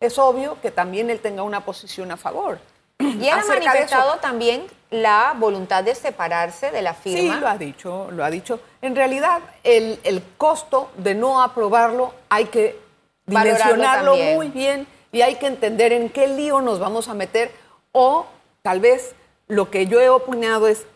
Es 0.00 0.18
obvio 0.18 0.58
que 0.62 0.70
también 0.70 1.10
él 1.10 1.20
tenga 1.20 1.42
una 1.42 1.64
posición 1.66 2.12
a 2.12 2.16
favor. 2.16 2.60
Y 2.98 3.26
él 3.28 3.30
ha 3.30 3.42
de 3.42 3.48
manifestado 3.48 4.16
también 4.20 4.66
la 4.90 5.34
voluntad 5.38 5.84
de 5.84 5.94
separarse 5.94 6.70
de 6.70 6.82
la 6.82 6.94
firma. 6.94 7.34
Sí, 7.34 7.40
lo 7.40 7.48
ha 7.48 7.58
dicho, 7.58 8.08
lo 8.10 8.24
ha 8.24 8.30
dicho. 8.30 8.60
En 8.80 8.96
realidad, 8.96 9.40
el, 9.64 10.00
el 10.04 10.22
costo 10.36 10.90
de 10.96 11.14
no 11.14 11.42
aprobarlo 11.42 12.14
hay 12.28 12.46
que 12.46 12.78
dimensionarlo 13.26 14.16
muy 14.16 14.48
bien 14.48 14.86
y 15.12 15.22
hay 15.22 15.36
que 15.36 15.46
entender 15.46 15.92
en 15.92 16.08
qué 16.08 16.26
lío 16.28 16.60
nos 16.60 16.78
vamos 16.78 17.08
a 17.08 17.14
meter 17.14 17.50
o 17.92 18.26
tal 18.62 18.80
vez 18.80 19.14
lo 19.46 19.70
que 19.70 19.86
yo 19.86 20.00
he 20.00 20.08
opinado 20.08 20.68
es 20.68 20.86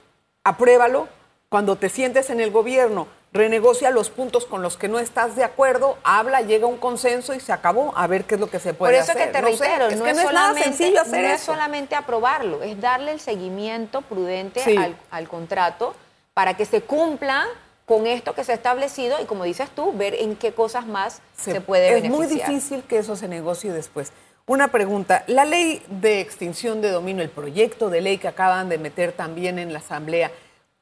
apruébalo 0.44 1.09
cuando 1.48 1.76
te 1.76 1.88
sientes 1.88 2.31
en 2.31 2.40
el 2.40 2.50
gobierno, 2.50 3.07
renegocia 3.32 3.90
los 3.90 4.10
puntos 4.10 4.44
con 4.44 4.62
los 4.62 4.76
que 4.76 4.88
no 4.88 4.98
estás 4.98 5.36
de 5.36 5.44
acuerdo, 5.44 5.96
habla, 6.04 6.42
llega 6.42 6.64
a 6.66 6.68
un 6.68 6.76
consenso 6.76 7.32
y 7.34 7.40
se 7.40 7.52
acabó, 7.52 7.92
a 7.96 8.06
ver 8.06 8.24
qué 8.24 8.34
es 8.34 8.40
lo 8.40 8.50
que 8.50 8.58
se 8.60 8.74
Por 8.74 8.88
puede 8.88 8.98
eso 8.98 9.12
hacer. 9.12 9.28
que 9.28 9.32
te 9.32 9.40
No 9.42 9.48
sé, 9.56 9.64
reitero, 9.64 9.86
es 9.88 9.96
no, 9.98 10.04
que 10.04 10.10
es, 10.10 10.16
no 10.16 10.22
es 10.28 10.32
nada 10.32 10.54
sencillo 10.54 11.00
hacer 11.00 11.22
no 11.22 11.28
es 11.28 11.42
eso. 11.42 11.52
solamente 11.52 11.94
aprobarlo, 11.94 12.62
es 12.62 12.78
darle 12.80 13.12
el 13.12 13.20
seguimiento 13.20 14.02
prudente 14.02 14.60
Sí. 14.62 14.76
al, 14.76 14.96
al 15.10 15.28
contrato 15.28 15.94
para 16.34 16.54
que 16.56 16.64
se 16.66 16.82
cumpla 16.82 17.46
con 17.86 18.06
esto 18.06 18.34
que 18.34 18.44
se 18.44 18.52
ha 18.52 18.54
establecido 18.54 19.20
y 19.20 19.24
como 19.24 19.44
dices 19.44 19.68
tú, 19.70 19.92
ver 19.96 20.14
en 20.14 20.36
qué 20.36 20.52
cosas 20.52 20.86
más 20.86 21.20
se, 21.36 21.60
puede 21.60 21.96
Es 21.98 22.04
muy 22.04 22.26
beneficiar. 22.26 22.48
difícil 22.50 22.82
que 22.84 22.98
eso 22.98 23.16
se 23.16 23.28
negocie 23.28 23.72
después. 23.72 24.12
Una 24.46 24.68
pregunta, 24.68 25.24
la 25.26 25.44
ley 25.44 25.82
de 25.88 26.20
extinción 26.20 26.80
de 26.80 26.90
dominio, 26.90 27.22
el 27.22 27.30
proyecto 27.30 27.90
de 27.90 28.00
ley 28.00 28.18
que 28.18 28.28
acaban 28.28 28.68
de 28.68 28.76
meter 28.78 29.12
también 29.12 29.58
en 29.58 29.72
la 29.72 29.78
Asamblea, 29.78 30.30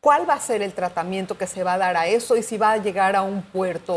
¿cuál 0.00 0.28
va 0.28 0.34
a 0.34 0.40
ser 0.40 0.62
el 0.62 0.72
tratamiento 0.72 1.36
que 1.36 1.46
se 1.46 1.62
va 1.62 1.74
a 1.74 1.78
dar 1.78 1.96
a 1.96 2.06
eso 2.06 2.36
y 2.36 2.42
si 2.42 2.56
va 2.58 2.72
a 2.72 2.76
llegar 2.78 3.16
a 3.16 3.22
un 3.22 3.42
puerto 3.42 3.96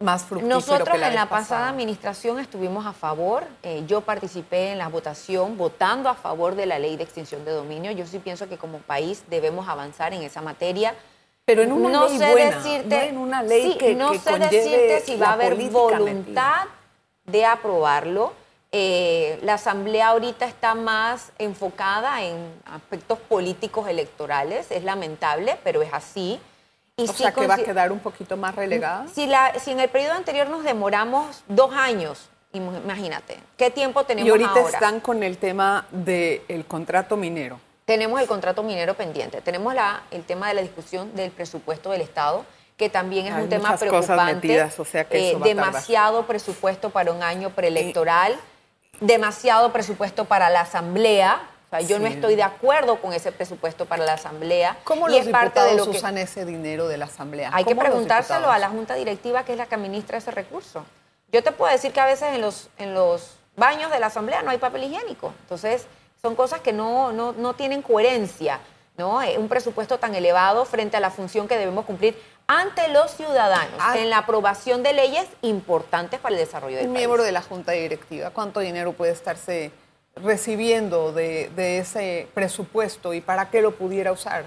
más 0.00 0.22
fructífero 0.24 0.56
Nosotros 0.56 0.88
que 0.88 0.98
la 0.98 1.08
en 1.08 1.14
la 1.14 1.26
pasada 1.26 1.68
administración 1.68 2.38
estuvimos 2.40 2.86
a 2.86 2.92
favor, 2.92 3.44
eh, 3.62 3.84
yo 3.86 4.00
participé 4.00 4.72
en 4.72 4.78
la 4.78 4.88
votación 4.88 5.56
votando 5.56 6.08
a 6.08 6.14
favor 6.14 6.56
de 6.56 6.66
la 6.66 6.78
ley 6.78 6.96
de 6.96 7.04
extinción 7.04 7.44
de 7.44 7.52
dominio. 7.52 7.92
Yo 7.92 8.06
sí 8.06 8.18
pienso 8.18 8.48
que 8.48 8.56
como 8.58 8.78
país 8.78 9.22
debemos 9.28 9.68
avanzar 9.68 10.12
en 10.12 10.22
esa 10.22 10.40
materia. 10.42 10.94
Pero 11.44 11.62
en 11.62 11.72
una 11.72 11.90
no 11.90 12.08
ley 12.08 12.18
sé 12.18 12.30
buena, 12.32 12.56
decirte, 12.56 12.96
no 12.96 13.02
en 13.02 13.18
una 13.18 13.42
ley 13.42 13.72
sí, 13.72 13.78
que- 13.78 13.94
no 13.94 14.12
que 14.12 14.18
sé 14.18 14.38
decirte 14.38 15.00
si 15.00 15.16
va 15.16 15.28
a 15.28 15.32
haber 15.34 15.54
voluntad 15.70 16.66
de 17.24 17.44
aprobarlo. 17.44 18.32
Eh, 18.74 19.38
la 19.42 19.54
asamblea 19.54 20.08
ahorita 20.08 20.46
está 20.46 20.74
más 20.74 21.30
enfocada 21.38 22.22
en 22.22 22.36
aspectos 22.64 23.18
políticos 23.18 23.86
electorales, 23.86 24.70
es 24.70 24.82
lamentable, 24.82 25.58
pero 25.62 25.82
es 25.82 25.92
así. 25.92 26.40
Y 26.96 27.04
O 27.04 27.12
sí 27.12 27.22
sea, 27.22 27.32
que 27.32 27.46
va 27.46 27.54
a 27.54 27.58
quedar 27.58 27.92
un 27.92 27.98
poquito 28.00 28.36
más 28.38 28.54
relegada. 28.54 29.06
si, 29.12 29.26
la, 29.26 29.52
si 29.58 29.72
en 29.72 29.80
el 29.80 29.90
periodo 29.90 30.14
anterior 30.14 30.48
nos 30.48 30.64
demoramos 30.64 31.42
dos 31.48 31.74
años, 31.74 32.30
im- 32.54 32.82
imagínate, 32.82 33.38
¿qué 33.58 33.70
tiempo 33.70 34.04
tenemos 34.04 34.26
Y 34.26 34.30
ahorita 34.30 34.50
ahora? 34.50 34.68
están 34.70 35.00
con 35.00 35.22
el 35.22 35.36
tema 35.36 35.86
del 35.90 36.64
contrato 36.66 37.16
minero. 37.18 37.60
Tenemos 37.84 38.20
el 38.22 38.26
contrato 38.26 38.62
minero 38.62 38.94
pendiente, 38.94 39.42
tenemos 39.42 39.74
la, 39.74 40.02
el 40.10 40.22
tema 40.24 40.48
de 40.48 40.54
la 40.54 40.62
discusión 40.62 41.14
del 41.14 41.30
presupuesto 41.30 41.90
del 41.90 42.00
Estado, 42.00 42.44
que 42.78 42.88
también 42.88 43.26
es 43.26 43.34
Hay 43.34 43.42
un 43.44 43.48
tema 43.50 43.70
muchas 43.72 43.80
cosas 43.90 44.06
preocupante. 44.16 44.34
metidas, 44.48 44.80
o 44.80 44.84
sea 44.86 45.04
que 45.04 45.32
Eh, 45.32 45.36
demasiado 45.42 46.26
presupuesto 46.26 46.88
para 46.90 47.12
un 47.12 47.22
año 47.22 47.50
preelectoral, 47.50 48.38
demasiado 49.02 49.72
presupuesto 49.72 50.24
para 50.24 50.48
la 50.50 50.62
Asamblea, 50.62 51.42
O 51.66 51.70
sea, 51.70 51.80
yo 51.80 51.98
no 51.98 52.06
estoy 52.06 52.36
de 52.36 52.42
acuerdo 52.42 53.00
con 53.00 53.12
ese 53.12 53.32
presupuesto 53.32 53.86
para 53.86 54.04
la 54.04 54.14
Asamblea. 54.14 54.76
¿Cómo 54.84 55.08
y 55.08 55.12
los 55.12 55.26
es 55.26 55.28
parte 55.28 55.60
de 55.60 55.66
diputados 55.70 55.86
lo 55.86 55.92
que 55.92 55.98
usan 55.98 56.18
ese 56.18 56.44
dinero 56.44 56.86
de 56.88 56.98
la 56.98 57.06
Asamblea? 57.06 57.50
hay 57.52 57.64
que 57.64 57.70
¿Cómo 57.70 57.82
los 57.82 57.90
preguntárselo 57.90 58.50
a 58.50 58.58
la 58.58 58.68
Junta 58.68 58.94
Directiva, 58.94 59.44
que 59.44 59.52
es 59.52 59.58
la 59.58 59.66
que 59.66 59.74
administra 59.74 60.18
ese 60.18 60.30
recurso. 60.30 60.84
Yo 61.32 61.42
te 61.42 61.50
puedo 61.50 61.72
decir 61.72 61.92
que 61.92 62.00
a 62.00 62.06
veces 62.06 62.34
en 62.34 62.42
los, 62.42 62.68
en 62.78 62.92
los 62.94 63.36
baños 63.56 63.90
de 63.90 63.98
la 63.98 64.06
Asamblea 64.06 64.42
no 64.42 64.50
hay 64.50 64.58
papel 64.58 64.84
higiénico. 64.84 65.32
Entonces, 65.42 65.86
son 66.20 66.36
cosas 66.36 66.60
que 66.60 66.72
no, 66.74 67.10
no, 67.12 67.32
no 67.32 67.54
tienen 67.54 67.80
coherencia, 67.80 68.60
¿no? 68.98 69.22
Eh, 69.22 69.38
Un 69.38 69.48
presupuesto 69.48 69.98
tan 69.98 70.14
elevado 70.14 70.66
frente 70.66 70.98
a 70.98 71.00
la 71.00 71.10
función 71.10 71.48
que 71.48 71.56
debemos 71.56 71.86
cumplir 71.86 72.22
ante 72.46 72.88
los 72.88 73.10
ciudadanos 73.12 73.78
Ah. 73.80 73.98
en 73.98 74.10
la 74.10 74.18
aprobación 74.18 74.82
de 74.82 74.92
leyes 74.92 75.26
importantes 75.42 76.20
para 76.20 76.34
el 76.34 76.40
desarrollo 76.40 76.76
del 76.76 76.86
Un 76.88 76.92
país. 76.94 77.00
miembro 77.06 77.22
de 77.24 77.32
la 77.32 77.42
Junta 77.42 77.72
Directiva, 77.72 78.30
¿cuánto 78.30 78.60
dinero 78.60 78.92
puede 78.92 79.12
estarse 79.12 79.70
recibiendo 80.16 81.12
de, 81.12 81.50
de 81.56 81.78
ese 81.78 82.28
presupuesto 82.34 83.14
y 83.14 83.20
para 83.20 83.48
qué 83.50 83.62
lo 83.62 83.72
pudiera 83.72 84.12
usar? 84.12 84.44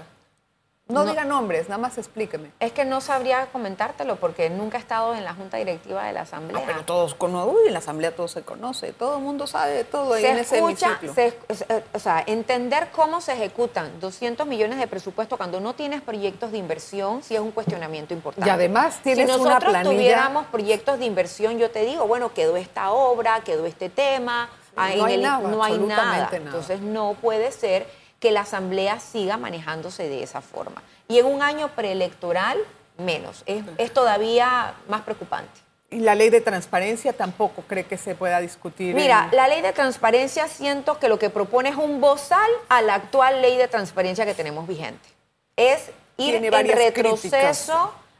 No, 0.88 1.02
No. 1.04 1.10
diga 1.10 1.24
nombres, 1.24 1.68
nada 1.68 1.78
más 1.82 1.98
explíqueme. 1.98 2.52
Es 2.60 2.70
que 2.70 2.84
no 2.84 3.00
sabría 3.00 3.46
comentártelo 3.46 4.16
porque 4.16 4.50
nunca 4.50 4.78
he 4.78 4.80
estado 4.80 5.16
en 5.16 5.24
la 5.24 5.34
Junta 5.34 5.56
Directiva 5.56 6.04
de 6.04 6.12
la 6.12 6.20
Asamblea. 6.20 6.62
Ah, 6.62 6.64
pero 6.64 6.84
todos 6.84 7.16
conocen, 7.16 7.56
uy, 7.56 7.62
en 7.66 7.72
la 7.72 7.80
Asamblea 7.80 8.14
todo 8.14 8.28
se 8.28 8.42
conoce, 8.42 8.92
todo 8.92 9.16
el 9.16 9.22
mundo 9.24 9.48
sabe 9.48 9.72
de 9.72 9.82
todo 9.84 10.14
ahí 10.14 10.22
se 10.22 10.30
en 10.30 10.38
ese 10.38 10.58
escucha, 10.58 10.86
hemiciclo. 11.02 11.14
se- 11.14 11.74
eh, 11.74 11.84
o 11.92 11.98
sea, 11.98 12.22
entender 12.24 12.90
cómo 12.94 13.20
se 13.20 13.32
ejecutan 13.32 13.98
200 13.98 14.46
millones 14.46 14.78
de 14.78 14.86
presupuesto 14.86 15.36
cuando 15.36 15.58
no 15.58 15.74
tienes 15.74 16.02
proyectos 16.02 16.52
de 16.52 16.58
inversión 16.58 17.20
sí 17.24 17.34
es 17.34 17.40
un 17.40 17.50
cuestionamiento 17.50 18.14
importante. 18.14 18.48
Y 18.48 18.52
además 18.52 19.00
tienes 19.02 19.26
si 19.28 19.34
una 19.40 19.44
nosotros 19.54 19.72
planilla- 19.72 19.90
tuviéramos 19.96 20.46
proyectos 20.46 21.00
de 21.00 21.04
inversión, 21.06 21.58
yo 21.58 21.68
te 21.68 21.84
digo, 21.84 22.06
bueno, 22.06 22.32
quedó 22.32 22.56
esta 22.56 22.92
obra, 22.92 23.40
quedó 23.40 23.66
este 23.66 23.88
tema, 23.90 24.50
ah, 24.76 24.90
no 24.96 25.04
hay 25.06 25.14
el- 25.14 25.22
nada, 25.22 25.48
no 25.48 25.64
hay 25.64 25.78
nada. 25.78 26.28
Entonces 26.32 26.80
no 26.80 27.14
puede 27.20 27.50
ser 27.50 27.88
que 28.20 28.30
la 28.30 28.40
Asamblea 28.40 28.98
siga 29.00 29.36
manejándose 29.36 30.08
de 30.08 30.22
esa 30.22 30.40
forma. 30.40 30.82
Y 31.08 31.18
en 31.18 31.26
un 31.26 31.42
año 31.42 31.68
preelectoral, 31.68 32.58
menos. 32.98 33.42
Es, 33.46 33.62
es 33.78 33.92
todavía 33.92 34.74
más 34.88 35.02
preocupante. 35.02 35.50
Y 35.90 36.00
la 36.00 36.14
ley 36.16 36.30
de 36.30 36.40
transparencia 36.40 37.12
tampoco 37.12 37.62
cree 37.68 37.84
que 37.84 37.96
se 37.96 38.14
pueda 38.16 38.40
discutir. 38.40 38.94
Mira, 38.94 39.28
en- 39.30 39.36
la 39.36 39.46
ley 39.48 39.60
de 39.62 39.72
transparencia 39.72 40.48
siento 40.48 40.98
que 40.98 41.08
lo 41.08 41.18
que 41.18 41.30
propone 41.30 41.68
es 41.68 41.76
un 41.76 42.00
bozal 42.00 42.50
a 42.68 42.82
la 42.82 42.94
actual 42.94 43.40
ley 43.40 43.56
de 43.56 43.68
transparencia 43.68 44.24
que 44.26 44.34
tenemos 44.34 44.66
vigente. 44.66 45.08
Es 45.56 45.90
ir 46.16 46.34
en 46.36 46.50
retroceso 46.52 47.30
críticas. 47.30 47.70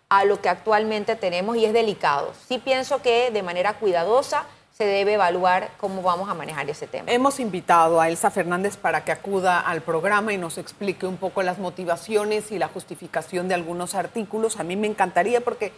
a 0.08 0.24
lo 0.24 0.40
que 0.40 0.48
actualmente 0.48 1.16
tenemos 1.16 1.56
y 1.56 1.64
es 1.64 1.72
delicado. 1.72 2.32
Sí 2.48 2.58
pienso 2.58 3.02
que 3.02 3.30
de 3.32 3.42
manera 3.42 3.74
cuidadosa 3.74 4.44
se 4.76 4.84
debe 4.84 5.14
evaluar 5.14 5.70
cómo 5.78 6.02
vamos 6.02 6.28
a 6.28 6.34
manejar 6.34 6.68
ese 6.68 6.86
tema. 6.86 7.10
Hemos 7.10 7.40
invitado 7.40 7.98
a 7.98 8.08
Elsa 8.10 8.30
Fernández 8.30 8.76
para 8.76 9.04
que 9.04 9.12
acuda 9.12 9.58
al 9.60 9.80
programa 9.80 10.34
y 10.34 10.38
nos 10.38 10.58
explique 10.58 11.06
un 11.06 11.16
poco 11.16 11.42
las 11.42 11.58
motivaciones 11.58 12.52
y 12.52 12.58
la 12.58 12.68
justificación 12.68 13.48
de 13.48 13.54
algunos 13.54 13.94
artículos. 13.94 14.60
A 14.60 14.64
mí 14.64 14.76
me 14.76 14.86
encantaría 14.86 15.40
porque 15.40 15.72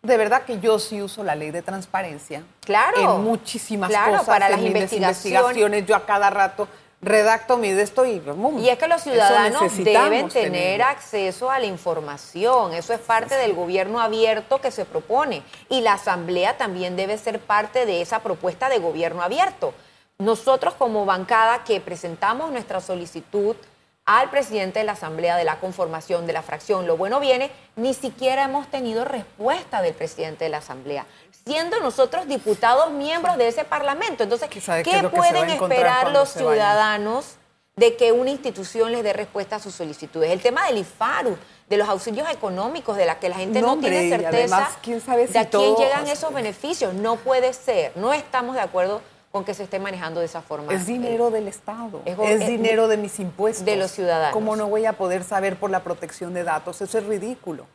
de 0.00 0.16
verdad 0.16 0.44
que 0.44 0.60
yo 0.60 0.78
sí 0.78 1.02
uso 1.02 1.24
la 1.24 1.34
ley 1.34 1.50
de 1.50 1.60
transparencia. 1.60 2.42
Claro. 2.64 3.16
En 3.18 3.22
muchísimas 3.24 3.90
Claro, 3.90 4.12
cosas. 4.12 4.26
para 4.26 4.46
en 4.46 4.52
las 4.52 4.60
investigaciones. 4.62 5.24
investigaciones. 5.24 5.86
Yo 5.86 5.94
a 5.96 6.06
cada 6.06 6.30
rato 6.30 6.68
redacto 7.00 7.56
mi 7.56 7.72
de 7.72 7.82
esto 7.82 8.04
y. 8.04 8.22
Y 8.58 8.68
es 8.68 8.78
que 8.78 8.88
los 8.88 9.02
ciudadanos 9.02 9.76
deben 9.76 10.28
tener 10.28 10.82
acceso 10.82 11.50
a 11.50 11.58
la 11.58 11.66
información. 11.66 12.72
Eso 12.72 12.92
es 12.92 13.00
parte 13.00 13.34
del 13.36 13.54
gobierno 13.54 14.00
abierto 14.00 14.60
que 14.60 14.70
se 14.70 14.84
propone. 14.84 15.42
Y 15.68 15.80
la 15.80 15.94
Asamblea 15.94 16.56
también 16.56 16.96
debe 16.96 17.18
ser 17.18 17.38
parte 17.40 17.86
de 17.86 18.00
esa 18.00 18.20
propuesta 18.20 18.68
de 18.68 18.78
gobierno 18.78 19.22
abierto. 19.22 19.74
Nosotros 20.18 20.74
como 20.74 21.04
bancada 21.04 21.62
que 21.64 21.80
presentamos 21.80 22.50
nuestra 22.50 22.80
solicitud 22.80 23.54
al 24.08 24.30
presidente 24.30 24.78
de 24.78 24.86
la 24.86 24.92
Asamblea 24.92 25.36
de 25.36 25.44
la 25.44 25.60
conformación 25.60 26.26
de 26.26 26.32
la 26.32 26.40
fracción, 26.40 26.86
lo 26.86 26.96
bueno 26.96 27.20
viene, 27.20 27.50
ni 27.76 27.92
siquiera 27.92 28.44
hemos 28.44 28.66
tenido 28.68 29.04
respuesta 29.04 29.82
del 29.82 29.92
presidente 29.92 30.44
de 30.44 30.50
la 30.50 30.58
Asamblea, 30.58 31.04
siendo 31.44 31.78
nosotros 31.80 32.26
diputados 32.26 32.90
miembros 32.90 33.36
de 33.36 33.48
ese 33.48 33.64
Parlamento. 33.64 34.22
Entonces, 34.22 34.48
qué 34.48 34.60
¿qué 34.60 34.96
es 34.96 35.02
lo 35.02 35.10
que 35.10 35.16
se 35.16 35.20
va 35.20 35.28
a 35.28 35.30
pueden 35.30 35.50
esperar 35.50 36.10
los 36.10 36.30
ciudadanos? 36.30 37.36
de 37.76 37.94
que 37.94 38.10
una 38.10 38.30
institución 38.30 38.90
les 38.90 39.04
dé 39.04 39.12
respuesta 39.12 39.54
a 39.54 39.58
sus 39.60 39.72
solicitudes. 39.72 40.32
El 40.32 40.40
tema 40.40 40.66
del 40.66 40.78
IFARU, 40.78 41.38
de 41.68 41.76
los 41.76 41.88
auxilios 41.88 42.28
económicos, 42.28 42.96
de 42.96 43.06
la 43.06 43.20
que 43.20 43.28
la 43.28 43.36
gente 43.36 43.60
no, 43.60 43.68
No, 43.68 43.72
hombre, 43.74 43.90
tiene 43.90 44.08
certeza 44.08 44.56
además, 44.56 44.78
¿quién 44.82 45.00
sabe 45.00 45.28
si 45.28 45.34
de 45.34 45.38
a 45.38 45.48
quién 45.48 45.76
llegan 45.76 46.08
esos 46.08 46.34
beneficios. 46.34 46.92
No 46.94 47.14
puede 47.14 47.52
ser. 47.52 47.92
No 47.94 48.12
estamos 48.12 48.56
de 48.56 48.62
acuerdo 48.62 49.00
con 49.30 49.44
que 49.44 49.52
se 49.54 49.64
esté 49.64 49.78
manejando 49.78 50.20
de 50.20 50.26
esa 50.26 50.40
forma. 50.42 50.72
Es 50.72 50.86
dinero 50.86 51.30
del 51.30 51.48
Estado, 51.48 52.00
Es 52.04 52.12
es, 52.12 52.16
go- 52.16 52.24
es 52.24 52.46
dinero 52.46 52.88
de 52.88 52.96
mis 52.96 53.18
impuestos. 53.20 53.64
de 53.64 53.76
los 53.76 53.90
ciudadanos. 53.90 54.32
¿Cómo 54.32 54.56
no 54.56 54.68
voy 54.68 54.86
a 54.86 54.94
poder 54.94 55.22
saber 55.24 55.56
por 55.56 55.70
la 55.70 55.80
protección 55.80 56.32
de 56.34 56.44
datos? 56.44 56.80
Eso 56.80 56.98
es 56.98 57.04
ridículo. 57.06 57.66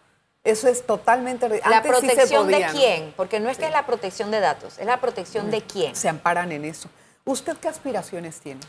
Eso 0.43 0.67
es 0.67 0.85
totalmente 0.85 1.47
ridículo. 1.47 1.69
¿La 1.71 1.77
Antes 1.77 1.91
sí 1.99 2.07
se 2.07 2.13
protección 2.15 2.47
de 2.47 2.65
quién? 2.71 3.13
Porque 3.15 3.39
no 3.39 3.49
es 3.49 3.57
que 3.57 3.65
es 3.65 3.71
la 3.71 3.85
protección 3.85 4.29
de 4.31 4.39
datos, 4.41 4.77
es 4.79 4.85
la 4.85 4.99
protección 4.99 5.51
de 5.51 5.61
quién. 5.61 5.95
Se 5.95 6.09
amparan 6.09 6.51
en 6.51 6.65
eso. 6.65 6.89
¿Usted 7.23 7.55
qué 7.57 7.69
aspiraciones 7.69 8.39
tiene? 8.41 8.59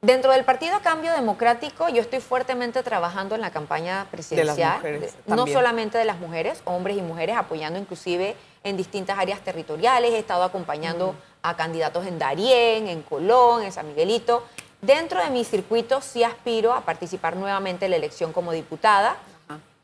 Dentro 0.00 0.32
del 0.32 0.44
Partido 0.44 0.80
Cambio 0.82 1.12
Democrático, 1.12 1.88
yo 1.88 2.00
estoy 2.00 2.18
fuertemente 2.20 2.82
trabajando 2.82 3.34
en 3.36 3.40
la 3.40 3.50
campaña 3.52 4.06
presidencial. 4.10 4.76
mujeres 4.78 5.00
de- 5.26 5.34
no 5.36 5.46
solamente 5.46 5.96
de 5.98 6.04
las 6.04 6.18
mujeres, 6.18 6.60
hombres 6.64 6.96
y 6.96 7.02
mujeres, 7.02 7.36
apoyando 7.36 7.78
inclusive 7.78 8.34
en 8.64 8.76
distintas 8.76 9.18
áreas 9.18 9.40
territoriales. 9.42 10.12
He 10.12 10.18
estado 10.18 10.42
acompañando 10.42 11.14
a 11.42 11.56
candidatos 11.56 12.06
en 12.06 12.18
Darién, 12.18 12.88
en 12.88 13.02
Colón, 13.02 13.62
en 13.62 13.72
San 13.72 13.86
Miguelito. 13.88 14.44
Dentro 14.80 15.22
de 15.22 15.30
mi 15.30 15.44
circuito 15.44 16.00
sí 16.00 16.24
aspiro 16.24 16.72
a 16.72 16.82
participar 16.82 17.36
nuevamente 17.36 17.84
en 17.86 17.90
la 17.90 17.96
elección 17.96 18.32
como 18.32 18.52
diputada. 18.52 19.16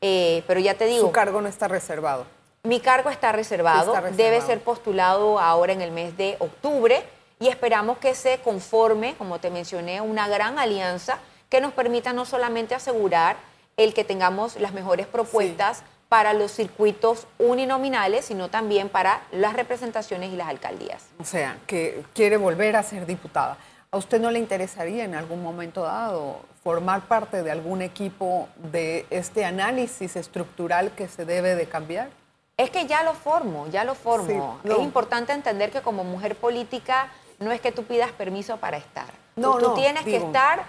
Eh, 0.01 0.44
pero 0.47 0.61
ya 0.61 0.75
te 0.75 0.87
digo, 0.87 1.07
Su 1.07 1.12
cargo 1.12 1.40
no 1.40 1.49
está 1.49 1.66
reservado. 1.66 2.25
mi 2.62 2.79
cargo 2.79 3.11
está 3.11 3.33
reservado, 3.33 3.92
Está 3.92 4.01
reservado. 4.01 4.16
debe 4.31 4.40
ser 4.47 4.61
postulado 4.62 5.40
ahora 5.40 5.73
en 5.73 5.81
el 5.81 5.90
mes 5.90 6.16
de 6.16 6.37
octubre 6.38 7.03
y 7.40 7.49
esperamos 7.49 7.99
que 7.99 8.14
se 8.14 8.38
conforme, 8.38 9.16
como 9.16 9.40
te 9.40 9.51
mencioné, 9.51 10.01
una 10.01 10.29
gran 10.29 10.59
alianza 10.61 11.18
que 11.49 11.61
nos 11.61 11.73
permita 11.73 12.12
no 12.12 12.25
solamente 12.27 12.77
asegurar 12.77 13.37
el 13.77 13.92
que 13.94 14.05
tengamos 14.05 14.55
las 14.57 14.73
mejores 14.73 15.07
propuestas 15.09 15.83
para 16.09 16.33
los 16.33 16.51
circuitos 16.53 17.27
uninominales, 17.38 18.25
sino 18.25 18.49
también 18.49 18.88
para 18.88 19.21
las 19.31 19.53
representaciones 19.53 20.33
y 20.33 20.37
las 20.37 20.49
alcaldías. 20.49 21.05
O 21.21 21.25
sea, 21.25 21.59
que 21.66 22.03
quiere 22.14 22.37
volver 22.37 22.77
a 22.77 22.83
ser 22.83 23.05
diputada. 23.07 23.59
¿A 23.90 23.97
usted 23.97 24.21
no 24.21 24.31
le 24.31 24.38
interesaría 24.38 25.05
en 25.05 25.14
algún 25.14 25.42
momento 25.42 25.83
dado 25.83 26.40
formar 26.62 27.03
parte 27.03 27.42
de 27.42 27.51
algún 27.51 27.83
equipo 27.83 28.49
de 28.57 29.07
este 29.11 29.44
análisis 29.44 30.16
estructural 30.16 30.90
que 30.92 31.09
se 31.09 31.25
debe 31.25 31.55
de 31.55 31.66
cambiar? 31.66 32.09
Es 32.57 32.71
que 32.71 32.87
ya 32.87 33.03
lo 33.03 33.14
formo, 33.14 33.66
ya 33.68 33.85
lo 33.85 33.94
formo. 33.94 34.59
Sí, 34.62 34.68
no. 34.68 34.77
Es 34.77 34.83
importante 34.83 35.33
entender 35.33 35.71
que 35.71 35.81
como 35.81 36.05
mujer 36.05 36.37
política 36.37 37.09
no 37.38 37.53
es 37.53 37.61
que 37.61 37.71
tú 37.73 37.85
pidas 37.85 38.11
permiso 38.12 38.57
para 38.57 38.77
estar. 38.79 39.07
No, 39.37 39.55
tú, 39.55 39.59
tú 39.61 39.68
no, 39.68 39.75
tienes 39.75 40.03
que 40.05 40.11
digo, 40.12 40.27
estar 40.27 40.64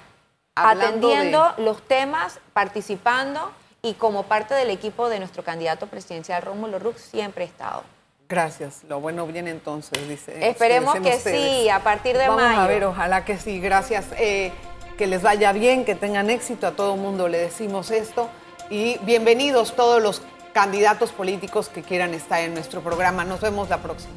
hablando 0.56 1.08
atendiendo 1.10 1.54
de- 1.58 1.64
los 1.64 1.82
temas, 1.88 2.40
participando 2.54 3.52
y 3.82 3.94
como 3.94 4.24
parte 4.24 4.54
del 4.54 4.70
equipo 4.70 5.10
de 5.10 5.20
nuestro 5.20 5.44
candidato 5.44 5.88
presidencial 5.88 6.42
Rómulo 6.42 6.80
Rux 6.80 7.02
siempre 7.02 7.46
he 7.46 7.48
estado. 7.48 7.84
Gracias, 8.28 8.84
lo 8.88 9.00
bueno 9.00 9.26
viene 9.26 9.50
entonces, 9.50 10.08
dice. 10.08 10.48
Esperemos 10.48 10.94
dicen 10.94 11.12
que 11.12 11.18
ustedes. 11.18 11.62
sí, 11.64 11.70
a 11.70 11.80
partir 11.80 12.16
de 12.18 12.28
Vamos 12.28 12.44
mayo. 12.44 12.62
a 12.62 12.68
ver, 12.68 12.86
ojalá 12.86 13.26
que 13.26 13.38
sí, 13.38 13.60
gracias. 13.60 14.06
Eh, 14.18 14.52
que 14.98 15.08
les 15.08 15.24
vaya 15.24 15.52
bien, 15.54 15.86
que 15.86 15.96
tengan 15.96 16.30
éxito, 16.30 16.68
a 16.68 16.72
todo 16.72 16.96
mundo 16.96 17.28
le 17.28 17.40
decimos 17.40 17.90
esto. 17.90 18.30
Y 18.70 19.00
bienvenidos 19.00 19.76
todos 19.76 20.04
los 20.04 20.22
candidatos 20.54 21.12
políticos 21.12 21.70
que 21.70 21.82
quieran 21.82 22.14
estar 22.14 22.42
en 22.42 22.54
nuestro 22.54 22.82
programa. 22.82 23.26
Nos 23.26 23.42
vemos 23.42 23.70
la 23.70 23.78
próxima. 23.78 24.14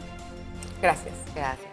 Gracias. 0.83 1.15
Gracias. 1.35 1.73